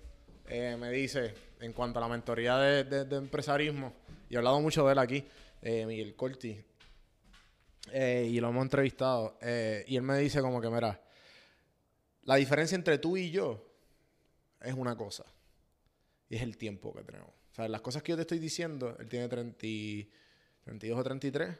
[0.51, 3.93] eh, me dice en cuanto a la mentoría de, de- de empresarismo,
[4.29, 5.25] y he hablado mucho de él aquí,
[5.61, 6.63] eh, Miguel Corti,
[7.91, 11.01] eh, y lo hemos entrevistado, eh, y él me dice como que, mira,
[12.23, 13.65] la diferencia entre tú y yo
[14.61, 15.25] es una cosa,
[16.29, 17.29] y es el tiempo que tenemos.
[17.29, 20.09] O sea, las cosas que yo te estoy diciendo, él tiene 30, y-
[20.63, 21.57] 32 o 33,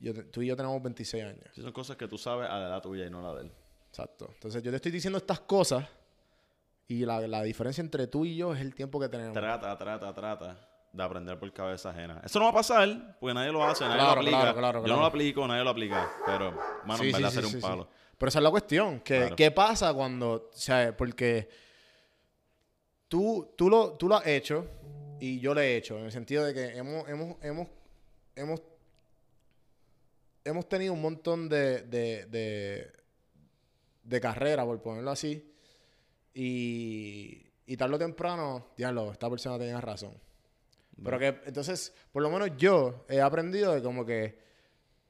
[0.00, 1.44] yo tú y yo tenemos 26 años.
[1.54, 3.52] Sí, son cosas que tú sabes a la edad tuya y no la de él.
[3.90, 4.30] Exacto.
[4.32, 5.86] Entonces yo te estoy diciendo estas cosas
[6.90, 9.32] y la, la diferencia entre tú y yo es el tiempo que tenemos.
[9.32, 10.58] Trata, trata, trata
[10.92, 12.20] de aprender por cabeza ajena.
[12.24, 14.40] Eso no va a pasar porque nadie lo hace, nadie Claro, lo aplica.
[14.40, 16.10] claro, claro, Yo no lo aplico, nadie lo aplica.
[16.26, 16.50] Pero,
[16.84, 17.88] mano, Sí, en verdad sí, un palo.
[18.18, 18.98] Pero esa es la cuestión.
[19.00, 19.32] Que.
[19.36, 21.48] ¿Qué pasa cuando, o sea, porque
[23.06, 24.66] tú, tú, lo, tú lo has hecho
[25.20, 27.68] y yo lo he hecho, en el sentido de que hemos, hemos, hemos,
[28.34, 28.60] hemos,
[30.44, 32.92] hemos tenido un montón de, de, de,
[34.02, 35.49] de carrera, por ponerlo así,
[36.44, 40.12] y, y tarde o temprano, diablo, esta persona tenía razón.
[41.02, 44.38] Pero que, entonces, por lo menos yo he aprendido de como que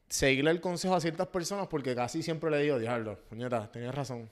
[0.09, 4.29] seguirle el consejo a ciertas personas porque casi siempre le digo, diablo, puñeta, tenías razón.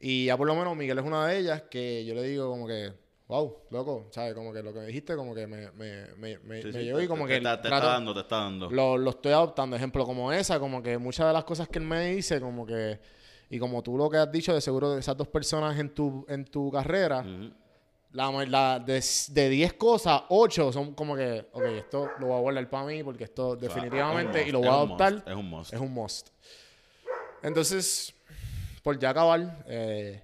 [0.00, 2.66] Y ya por lo menos Miguel es una de ellas que yo le digo como
[2.66, 2.92] que,
[3.28, 4.34] wow, loco, ¿sabes?
[4.34, 6.78] Como que lo que me dijiste como que me, me, me, me, Sí, me sí,
[6.80, 8.70] llegó y como te, que te, te trato- está dando, te está dando.
[8.70, 9.76] lo, lo estoy adoptando.
[9.76, 12.98] Ejemplo, como esa, como que muchas de las cosas que él me dice, como que,
[13.54, 16.24] y como tú lo que has dicho, de seguro de esas dos personas en tu,
[16.28, 17.22] en tu carrera,
[18.12, 22.40] la, la- de, de 10 cosas, 8 son como que, ok, esto lo voy a
[22.40, 25.28] guardar para mí porque esto O sea, definitivamente, es y lo voy a adoptar, must,
[25.28, 25.72] Es un must.
[25.74, 26.28] es un must.
[27.42, 28.14] Entonces,
[28.82, 30.22] por ya acabar, eh,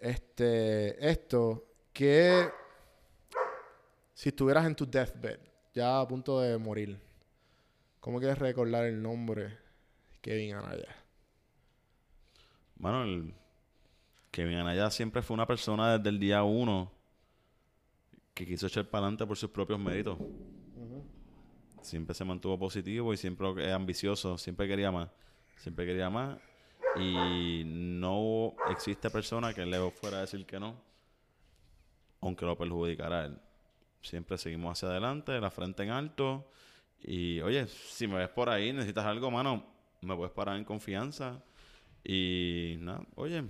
[0.00, 2.50] este, esto, que
[4.14, 5.38] si estuvieras en tu deathbed,
[5.74, 7.00] ya a punto de morir,
[8.00, 9.56] ¿cómo quieres recordar el nombre
[10.20, 10.96] Kevin Anaya?
[12.78, 13.34] Mano, el
[14.30, 16.92] Kevin Anaya siempre fue una persona desde el día uno
[18.34, 20.16] que quiso echar para adelante por sus propios méritos.
[21.82, 25.08] Siempre se mantuvo positivo y siempre es ambicioso, siempre quería más,
[25.56, 26.38] siempre quería más.
[26.96, 30.80] Y no existe persona que le fuera a decir que no,
[32.20, 33.38] aunque lo perjudicara a él.
[34.02, 36.48] Siempre seguimos hacia adelante, la frente en alto.
[37.02, 39.64] Y oye, si me ves por ahí, necesitas algo, mano,
[40.00, 41.42] me puedes parar en confianza.
[42.04, 43.44] Y nada, oye,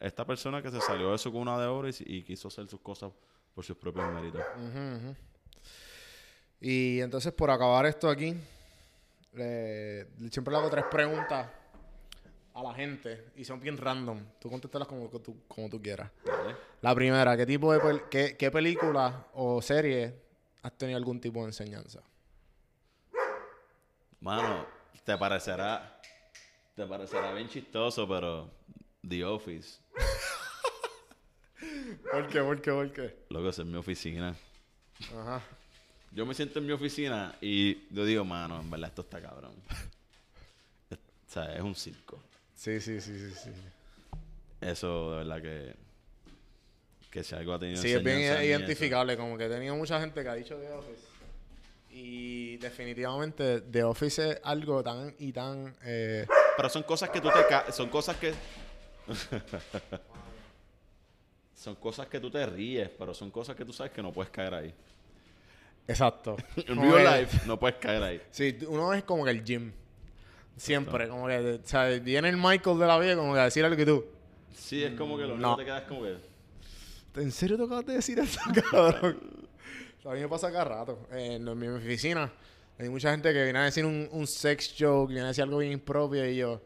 [0.00, 2.80] esta persona que se salió de su cuna de oro y, y quiso hacer sus
[2.80, 3.12] cosas
[3.54, 4.42] por sus propios méritos.
[6.60, 8.34] Y entonces, por acabar esto aquí,
[9.32, 11.48] siempre le hago tres preguntas
[12.54, 14.20] a la gente y son bien random.
[14.40, 16.10] Tú contéstalas como tú, como tú quieras.
[16.80, 20.14] La primera, ¿qué tipo de pel- qué, qué película o serie
[20.62, 22.00] has tenido algún tipo de enseñanza?
[24.20, 24.66] Mano,
[25.04, 26.00] te parecerá,
[26.74, 28.50] te parecerá bien chistoso, pero
[29.06, 29.78] The Office,
[32.10, 32.40] ¿Por qué?
[32.40, 32.70] ¿Por qué?
[32.72, 33.16] ¿Por qué?
[33.30, 34.34] loco, esa es mi oficina.
[35.18, 35.42] Ajá.
[36.12, 39.52] Yo me siento en mi oficina y yo digo, mano, en verdad esto está cabrón.
[40.90, 40.96] o
[41.26, 42.22] sea, es un circo.
[42.54, 43.50] Sí, sí, sí, sí, sí.
[44.60, 45.74] Eso, de verdad que...
[47.10, 48.42] Que si algo ha tenido Sí, es bien eso.
[48.42, 49.16] identificable.
[49.16, 51.02] Como que he tenido mucha gente que ha dicho The Office.
[51.96, 55.72] Y definitivamente The Office es algo tan y tan...
[55.84, 56.26] eh,
[56.56, 57.72] Pero son cosas que tú te...
[57.72, 58.34] Son cosas que...
[61.54, 64.30] son cosas que tú te ríes, pero son cosas que tú sabes que no puedes
[64.32, 64.74] caer ahí.
[65.86, 66.36] Exacto.
[66.66, 68.20] En real que- life no puedes caer ahí.
[68.30, 69.72] Sí, uno es como que el gym.
[70.56, 73.64] Siempre, como que, o sea, viene el Michael de la vida como que a decir
[73.64, 74.04] algo que tú.
[74.52, 75.56] Sí, es como que lo único No.
[75.56, 76.16] que te quedas como que...
[77.20, 78.40] ¿En serio te acabas de decir eso,
[78.70, 79.18] cabrón?
[80.04, 81.06] A mí me pasa cada rato.
[81.10, 82.32] En, mi oficina
[82.78, 85.58] hay mucha gente que viene a decir un, un sex joke, viene a decir algo
[85.58, 86.60] bien impropio y yo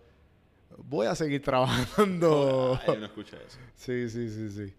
[0.76, 2.78] voy a seguir trabajando.
[2.80, 3.59] Ay, yo no escuché eso.
[3.74, 4.74] sí, sí, sí, sí.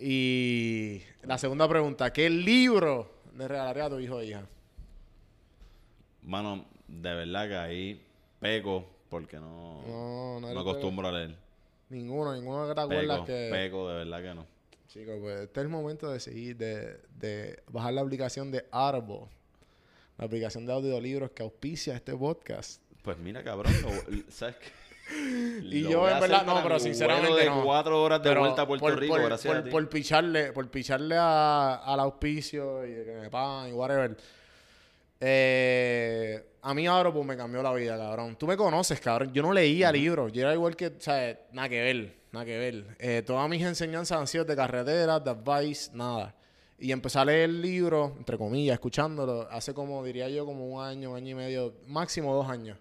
[0.00, 4.46] Y la segunda pregunta, ¿qué libro le regalaría a tu hijo o hija?
[6.22, 8.06] Mano, de verdad que ahí
[8.38, 11.36] peco porque no, No, no no eres acostumbro a leer.
[11.88, 13.48] Ninguno, ninguno que te acuerdas Peco, que...
[13.50, 14.46] peco, de verdad que no.
[14.88, 19.26] Chicos, pues este es el momento de seguir, de, de bajar la aplicación de Audible.
[20.16, 22.82] La aplicación de audiolibros que auspicia este podcast.
[23.02, 24.68] Pues mira, cabrón, lo- ¿sabes qué?
[25.62, 27.64] Y Lo yo, en verdad, no, pero sinceramente de no.
[27.64, 29.70] cuatro horas de Pero vuelta a Puerto por, Rico, por- gracias por- a ti.
[29.70, 34.16] por picharle, por picharle a, al auspicio y que me pagan y whatever.
[35.20, 38.36] Eh, a mí Audible me cambió la vida, cabrón.
[38.36, 39.32] Tú me conoces, cabrón.
[39.32, 40.30] Yo no leía libros.
[40.32, 42.96] Yo era igual que, o sea, nada que ver, nada que ver.
[42.98, 46.34] Eh, todas mis enseñanzas han sido de carretera, de advice, nada.
[46.78, 51.10] Y empecé a leer libros, entre comillas, escuchándolo, hace como, diría yo, como un año,
[51.10, 52.78] un año y medio, máximo dos años.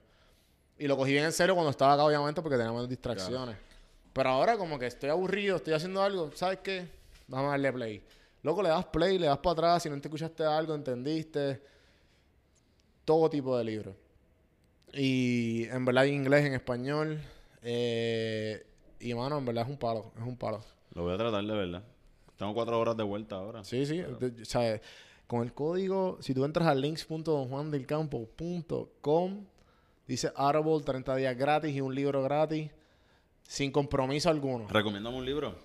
[0.78, 3.58] Y lo cogí bien en serio cuando estaba acá, obviamente, porque teníamos distracciones.
[4.14, 6.88] Pero ahora como que estoy aburrido, estoy haciendo algo, ¿sabes qué?
[7.28, 8.04] Vamos a darle play.
[8.44, 11.60] Loco, le das play, le das para atrás, si no te escuchaste algo, entendiste.
[13.04, 13.96] Todo tipo de libros.
[14.94, 17.20] Y en verdad en inglés, en español.
[17.64, 18.67] eh,
[19.00, 20.62] y mano, en verdad es un palo, es un palo.
[20.94, 21.84] Lo voy a tratar de verdad.
[22.38, 23.64] Tengo cuatro horas de vuelta ahora.
[23.64, 24.02] Sí, sí.
[24.02, 24.80] o sea,
[25.26, 29.46] con el código, si tú entras a links.donjuandelcampo.com,
[30.08, 32.70] dice Audible 30 días gratis y un libro gratis,
[33.44, 34.68] sin compromiso alguno.
[34.70, 35.56] ¿Recomiéndame un libro?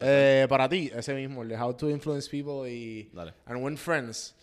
[0.00, 3.34] Eh, para ti, ese mismo, el de How to Influence People y Dale.
[3.46, 4.34] and Win Friends.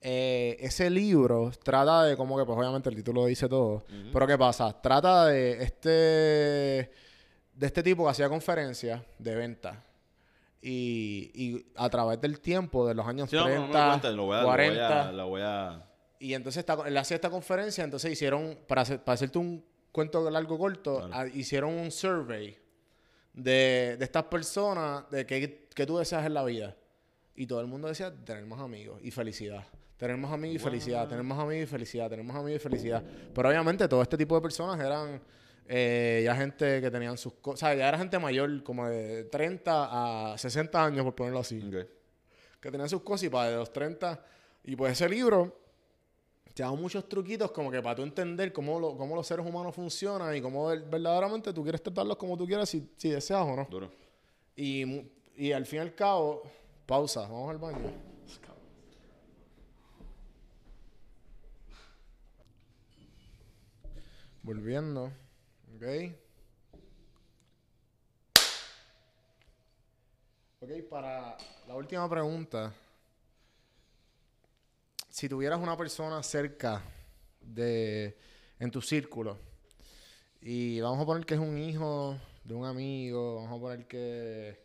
[0.00, 4.38] eh, ese libro trata de, como que, pues obviamente el título dice todo, pero ¿qué
[4.38, 4.80] pasa?
[4.80, 6.90] Trata de este,
[7.56, 9.82] de este tipo que hacía conferencias de venta.
[10.62, 13.88] Y, y a través del tiempo, de los años Sí, no, no, 30, no me
[13.90, 15.86] cuentes, lo voy a, lo voy a- 40, la voy a...
[16.18, 20.28] y entonces está, él hacía esta conferencia, entonces hicieron, para, hacer- para hacerte un cuento
[20.30, 21.10] largo corto, Claro.
[21.14, 22.58] ah, hicieron un survey
[23.32, 26.74] de, de estas personas, de qué, qué tú deseas en la vida.
[27.36, 29.64] Y todo el mundo decía tener más amigos y felicidad.
[29.98, 33.02] Tener más amigos y felicidad, tener más amigos y felicidad, tener más amigos y felicidad.
[33.34, 35.20] Pero obviamente todo este tipo de personas eran
[35.68, 40.32] eh, ya gente que tenían sus cosas, o ya era gente mayor, como de 30
[40.32, 41.86] a 60 años, por ponerlo así Ok.
[42.60, 44.24] que tenían sus cosas y para de los 30.
[44.64, 45.60] Y pues ese libro
[46.54, 49.74] te da muchos truquitos como que para tú entender cómo, lo- cómo los seres humanos
[49.74, 53.54] funcionan y cómo ver- verdaderamente tú quieres tratarlos como tú quieras si, si deseas o
[53.54, 53.66] no.
[53.70, 53.90] Duro.
[54.56, 55.02] Y,
[55.36, 56.42] y al fin y al cabo,
[56.86, 57.78] pausa, vamos al baño.
[64.42, 65.12] Volviendo,
[65.76, 65.84] ok.
[70.60, 71.36] Ok, para
[71.68, 72.72] la última pregunta.
[75.10, 76.82] Si tuvieras una persona cerca
[77.40, 78.16] de
[78.58, 79.38] en tu círculo
[80.40, 84.64] y vamos a poner que es un hijo de un amigo, vamos a poner que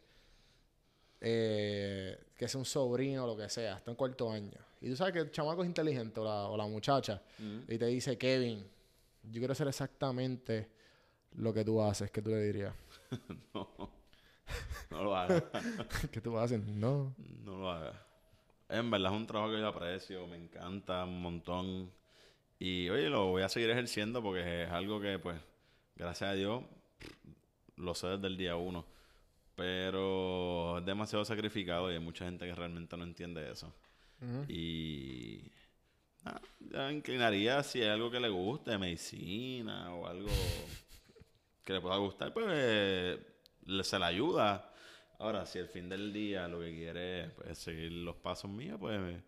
[1.19, 4.59] eh, que es un sobrino o lo que sea, está en cuarto año.
[4.79, 7.21] Y tú sabes que el chamaco es inteligente o la, o la muchacha
[7.67, 8.65] y te dice, Kevin,
[9.23, 10.80] yo quiero hacer exactamente
[11.37, 12.73] lo que tú haces, ¿qué tú le dirías?
[13.53, 14.01] No.
[14.89, 15.43] No lo hagas.
[16.11, 16.61] ¿Qué tú haces?
[16.65, 17.15] No.
[17.43, 17.95] No lo hagas.
[18.69, 21.91] En verdad es un trabajo que yo aprecio, me encanta un montón.
[22.59, 25.39] Y oye, lo voy a seguir ejerciendo porque es algo que, pues,
[25.95, 26.63] gracias a Dios,
[27.75, 28.85] lo sé desde el día uno.
[29.55, 33.73] Pero es demasiado sacrificado y hay mucha gente que realmente no entiende eso.
[34.47, 35.51] Y
[36.25, 40.29] ah, ya inclinaría si hay algo que le guste, medicina o algo
[41.63, 43.19] que le pueda gustar, pues eh,
[43.65, 44.73] le- se le ayuda.
[45.19, 48.77] Ahora, si al fin del día lo que quiere es pues, seguir los pasos míos,
[48.79, 49.21] pues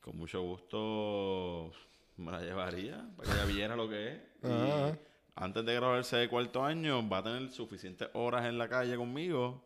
[0.00, 1.72] con mucho gusto
[2.16, 4.20] me la llevaría para que ella viera lo que es.
[4.44, 4.98] Y Ajá.
[5.36, 9.64] antes de graduarse de cuarto año, va a tener suficientes horas en la calle conmigo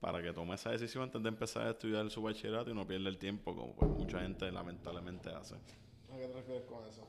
[0.00, 3.08] para que tome esa decisión antes de empezar a estudiar su bachillerato y no pierda
[3.10, 5.56] el tiempo, como pues, mucha gente lamentablemente hace.
[5.56, 7.06] ¿A qué te refieres con eso?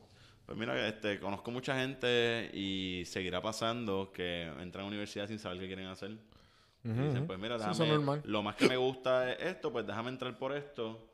[0.50, 5.38] Pues mira, este, conozco mucha gente y seguirá pasando que entran a la universidad sin
[5.38, 6.10] saber qué quieren hacer.
[6.84, 7.76] Y dicen, pues mira, déjame,
[8.24, 11.08] lo más que me gusta es esto, pues déjame entrar por esto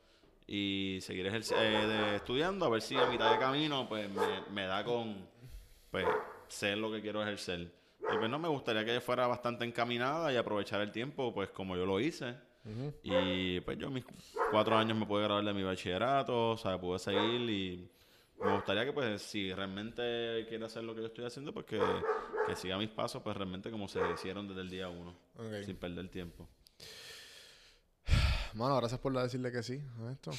[0.47, 4.67] y seguir eh, de- estudiando a ver si a mitad de camino pues me, me
[4.67, 5.27] da con
[5.91, 6.05] pues
[6.47, 7.59] ser lo que quiero ejercer.
[7.99, 11.75] Y pues no, me gustaría que fuera bastante encaminada y aprovechar el tiempo pues como
[11.75, 12.35] yo lo hice.
[13.03, 14.05] Y pues yo mis
[14.49, 17.89] cuatro años me pude graduar de mi bachillerato, o sea, pude seguir y
[18.43, 21.79] me gustaría que pues si realmente quiere hacer lo que yo estoy haciendo, pues que,
[22.47, 25.63] que siga mis pasos pues realmente como se hicieron desde el día uno, Ok.
[25.65, 26.47] sin perder tiempo.
[28.53, 30.31] Mano, gracias por decirle que sí a esto.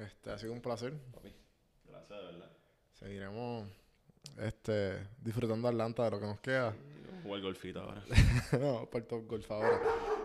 [0.00, 0.94] Este, ha sido un placer.
[1.12, 1.32] Papi,
[1.86, 2.50] gracias de verdad.
[2.94, 3.68] Seguiremos
[4.38, 6.74] este, disfrutando Atlanta de lo que nos queda.
[7.22, 8.02] Jugar golfito ahora.
[8.60, 9.80] no, por Top Golf ahora.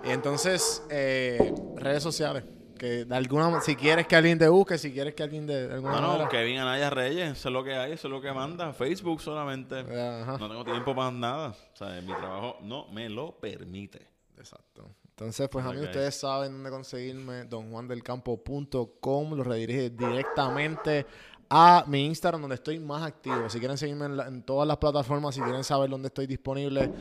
[0.05, 2.43] Y entonces, eh, redes sociales.
[2.77, 5.73] Que de alguna si quieres que alguien te busque, si quieres que alguien de, de
[5.75, 6.29] alguna No, no, manera.
[6.29, 8.71] Kevin Anaya Reyes, eso es lo que hay, eso es lo que manda.
[8.73, 9.79] Facebook solamente.
[9.79, 10.37] Ajá.
[10.37, 11.49] No tengo tiempo para nada.
[11.49, 14.07] O sea, mi trabajo no me lo permite.
[14.37, 14.89] Exacto.
[15.09, 21.07] Entonces, pues a mí ustedes saben dónde conseguirme, donjuandelcampo.com, lo redirige directamente
[21.49, 23.49] a mi Instagram donde estoy más activo.
[23.49, 26.91] Si quieren seguirme en, la- en todas las plataformas, si quieren saber dónde estoy disponible,